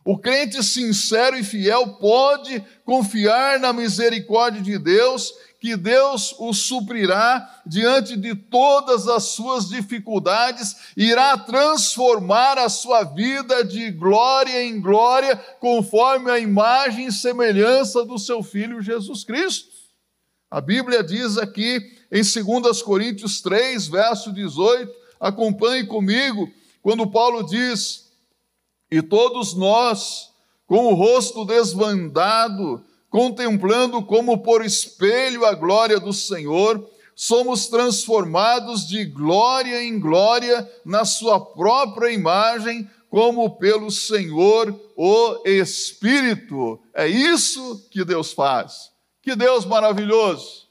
O 0.04 0.16
crente 0.16 0.62
sincero 0.62 1.36
e 1.36 1.44
fiel 1.44 1.94
pode 1.94 2.64
confiar 2.84 3.60
na 3.60 3.72
misericórdia 3.72 4.62
de 4.62 4.78
Deus 4.78 5.34
que 5.60 5.76
Deus 5.76 6.34
o 6.38 6.52
suprirá 6.52 7.60
diante 7.66 8.16
de 8.16 8.34
todas 8.34 9.08
as 9.08 9.24
suas 9.24 9.68
dificuldades, 9.68 10.76
irá 10.96 11.36
transformar 11.36 12.58
a 12.58 12.68
sua 12.68 13.02
vida 13.02 13.64
de 13.64 13.90
glória 13.90 14.62
em 14.62 14.80
glória, 14.80 15.36
conforme 15.60 16.30
a 16.30 16.38
imagem 16.38 17.06
e 17.06 17.12
semelhança 17.12 18.04
do 18.04 18.18
seu 18.18 18.42
Filho 18.42 18.80
Jesus 18.80 19.24
Cristo. 19.24 19.67
A 20.50 20.62
Bíblia 20.62 21.02
diz 21.02 21.36
aqui 21.36 21.78
em 22.10 22.22
2 22.22 22.80
Coríntios 22.80 23.42
3, 23.42 23.86
verso 23.88 24.32
18, 24.32 24.90
acompanhe 25.20 25.86
comigo, 25.86 26.50
quando 26.82 27.10
Paulo 27.10 27.42
diz: 27.42 28.10
E 28.90 29.02
todos 29.02 29.54
nós, 29.54 30.30
com 30.66 30.86
o 30.86 30.94
rosto 30.94 31.44
desvandado, 31.44 32.82
contemplando 33.10 34.02
como 34.02 34.38
por 34.38 34.64
espelho 34.64 35.44
a 35.44 35.52
glória 35.52 36.00
do 36.00 36.14
Senhor, 36.14 36.88
somos 37.14 37.68
transformados 37.68 38.86
de 38.88 39.04
glória 39.04 39.82
em 39.82 40.00
glória 40.00 40.66
na 40.82 41.04
Sua 41.04 41.38
própria 41.38 42.10
imagem, 42.10 42.88
como 43.10 43.58
pelo 43.58 43.90
Senhor 43.90 44.74
o 44.96 45.42
Espírito. 45.44 46.80
É 46.94 47.06
isso 47.06 47.86
que 47.90 48.02
Deus 48.02 48.32
faz. 48.32 48.96
Que 49.28 49.36
Deus 49.36 49.66
maravilhoso! 49.66 50.66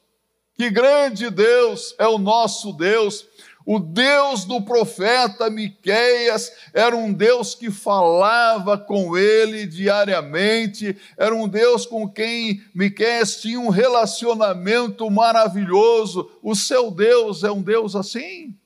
Que 0.56 0.72
grande 0.72 1.30
Deus 1.30 1.93
é 2.00 2.08
o 2.08 2.17
nosso 2.17 2.74
Deus! 2.74 3.24
O 3.63 3.78
Deus 3.78 4.46
do 4.46 4.60
profeta 4.63 5.48
Miqueias 5.48 6.52
era 6.74 6.96
um 6.96 7.13
Deus 7.13 7.54
que 7.54 7.70
falava 7.70 8.76
com 8.76 9.15
ele 9.15 9.67
diariamente, 9.67 10.98
era 11.15 11.36
um 11.36 11.48
Deus 11.48 11.86
com 11.86 12.10
quem 12.10 12.63
Miqueias 12.74 13.39
tinha 13.39 13.60
um 13.60 13.70
relacionamento 13.70 15.08
maravilhoso. 15.08 16.28
O 16.41 16.56
seu 16.56 16.89
Deus 16.89 17.43
é 17.43 17.52
um 17.52 17.62
Deus 17.62 17.96
assim? 17.96 18.58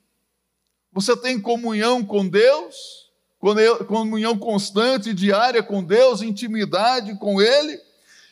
Você 0.94 1.18
tem 1.18 1.38
comunhão 1.38 2.02
com 2.02 2.26
Deus? 2.26 3.12
Comunhão 3.90 4.38
constante, 4.38 5.14
diária 5.14 5.62
com 5.62 5.84
Deus, 5.84 6.22
intimidade 6.22 7.20
com 7.20 7.42
Ele? 7.42 7.91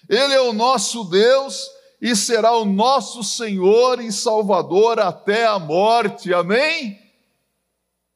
Ele 0.09 0.33
é 0.33 0.41
o 0.41 0.51
nosso 0.51 1.03
Deus 1.03 1.69
e 2.01 2.15
será 2.15 2.57
o 2.57 2.65
nosso 2.65 3.23
Senhor 3.23 4.01
e 4.01 4.11
Salvador 4.11 4.99
até 4.99 5.45
a 5.45 5.59
morte. 5.59 6.33
Amém? 6.33 6.99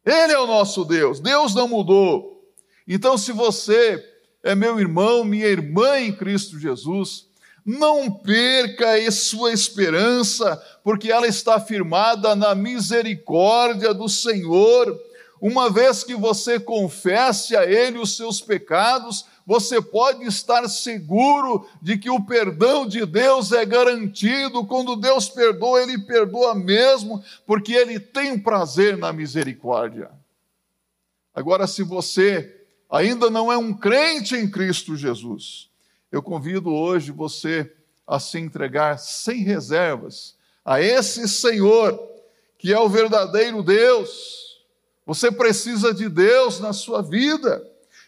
Ele 0.06 0.34
é 0.34 0.40
o 0.40 0.48
nosso 0.48 0.84
Deus. 0.84 1.20
Deus 1.20 1.54
não 1.54 1.68
mudou. 1.68 2.52
Então, 2.88 3.18
se 3.18 3.32
você 3.32 4.04
é 4.42 4.56
meu 4.56 4.80
irmão, 4.80 5.24
minha 5.24 5.48
irmã 5.48 6.00
em 6.00 6.12
Cristo 6.12 6.60
Jesus, 6.60 7.28
não 7.66 8.12
perca 8.12 8.96
a 8.96 9.12
sua 9.12 9.54
esperança, 9.54 10.62
porque 10.84 11.10
ela 11.10 11.28
está 11.28 11.60
firmada 11.60 12.36
na 12.36 12.54
misericórdia 12.54 13.94
do 13.94 14.10
Senhor. 14.10 15.00
Uma 15.46 15.70
vez 15.70 16.06
que 16.06 16.16
você 16.16 16.58
confesse 16.58 17.54
a 17.54 17.66
Ele 17.66 17.98
os 17.98 18.16
seus 18.16 18.40
pecados, 18.40 19.26
você 19.46 19.82
pode 19.82 20.24
estar 20.24 20.66
seguro 20.70 21.68
de 21.82 21.98
que 21.98 22.10
o 22.10 22.24
perdão 22.24 22.88
de 22.88 23.06
Deus 23.06 23.52
é 23.52 23.66
garantido. 23.66 24.66
Quando 24.66 24.96
Deus 24.96 25.28
perdoa, 25.28 25.84
Ele 25.84 25.98
perdoa 25.98 26.56
mesmo, 26.56 27.22
porque 27.46 27.74
Ele 27.74 28.00
tem 28.00 28.40
prazer 28.40 28.98
na 28.98 29.12
misericórdia. 29.12 30.10
Agora, 31.36 31.68
se 31.68 31.84
você 31.84 32.66
ainda 32.90 33.30
não 33.30 33.52
é 33.52 33.58
um 33.58 33.74
crente 33.74 34.38
em 34.38 34.50
Cristo 34.50 34.96
Jesus, 34.96 35.70
eu 36.10 36.24
convido 36.24 36.74
hoje 36.74 37.12
você 37.12 37.70
a 38.08 38.18
se 38.18 38.40
entregar 38.40 38.98
sem 38.98 39.44
reservas 39.44 40.38
a 40.64 40.80
esse 40.80 41.28
Senhor, 41.28 42.00
que 42.58 42.72
é 42.72 42.80
o 42.80 42.88
verdadeiro 42.88 43.62
Deus. 43.62 44.53
Você 45.06 45.32
precisa 45.32 45.94
de 45.94 46.08
Deus 46.08 46.60
na 46.60 46.74
sua 46.74 47.02
vida. 47.02 47.62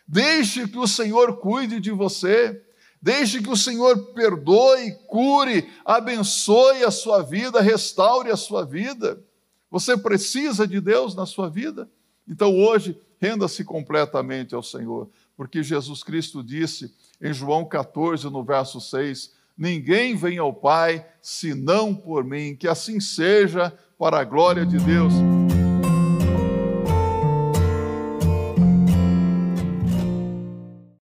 Deixe 0.08 0.68
que 0.68 0.78
o 0.78 0.88
Senhor 0.88 1.38
cuide 1.38 1.80
de 1.80 1.92
você. 1.92 2.62
Deixe 3.02 3.42
que 3.42 3.50
o 3.50 3.56
Senhor 3.56 4.14
perdoe, 4.14 4.94
cure, 5.08 5.70
abençoe 5.86 6.84
a 6.84 6.90
sua 6.90 7.22
vida, 7.22 7.62
restaure 7.62 8.32
a 8.32 8.38
sua 8.38 8.66
vida. 8.66 9.22
Você 9.70 9.96
precisa 9.96 10.68
de 10.68 10.82
Deus 10.82 11.14
na 11.14 11.26
sua 11.26 11.50
vida? 11.50 11.88
Então 12.28 12.58
hoje, 12.58 13.00
renda-se 13.20 13.64
completamente 13.64 14.56
ao 14.56 14.64
Senhor, 14.64 15.10
porque 15.38 15.62
Jesus 15.62 16.04
Cristo 16.04 16.44
disse 16.44 16.94
em 17.22 17.32
João 17.32 17.66
14, 17.66 18.26
no 18.26 18.44
verso 18.44 18.82
6: 18.82 19.34
Ninguém 19.58 20.16
vem 20.16 20.38
ao 20.38 20.54
Pai 20.54 21.06
senão 21.22 21.94
por 21.94 22.24
mim, 22.24 22.56
que 22.56 22.68
assim 22.68 23.00
seja, 23.00 23.72
para 23.98 24.20
a 24.20 24.24
glória 24.24 24.66
de 24.66 24.78
Deus. 24.78 25.14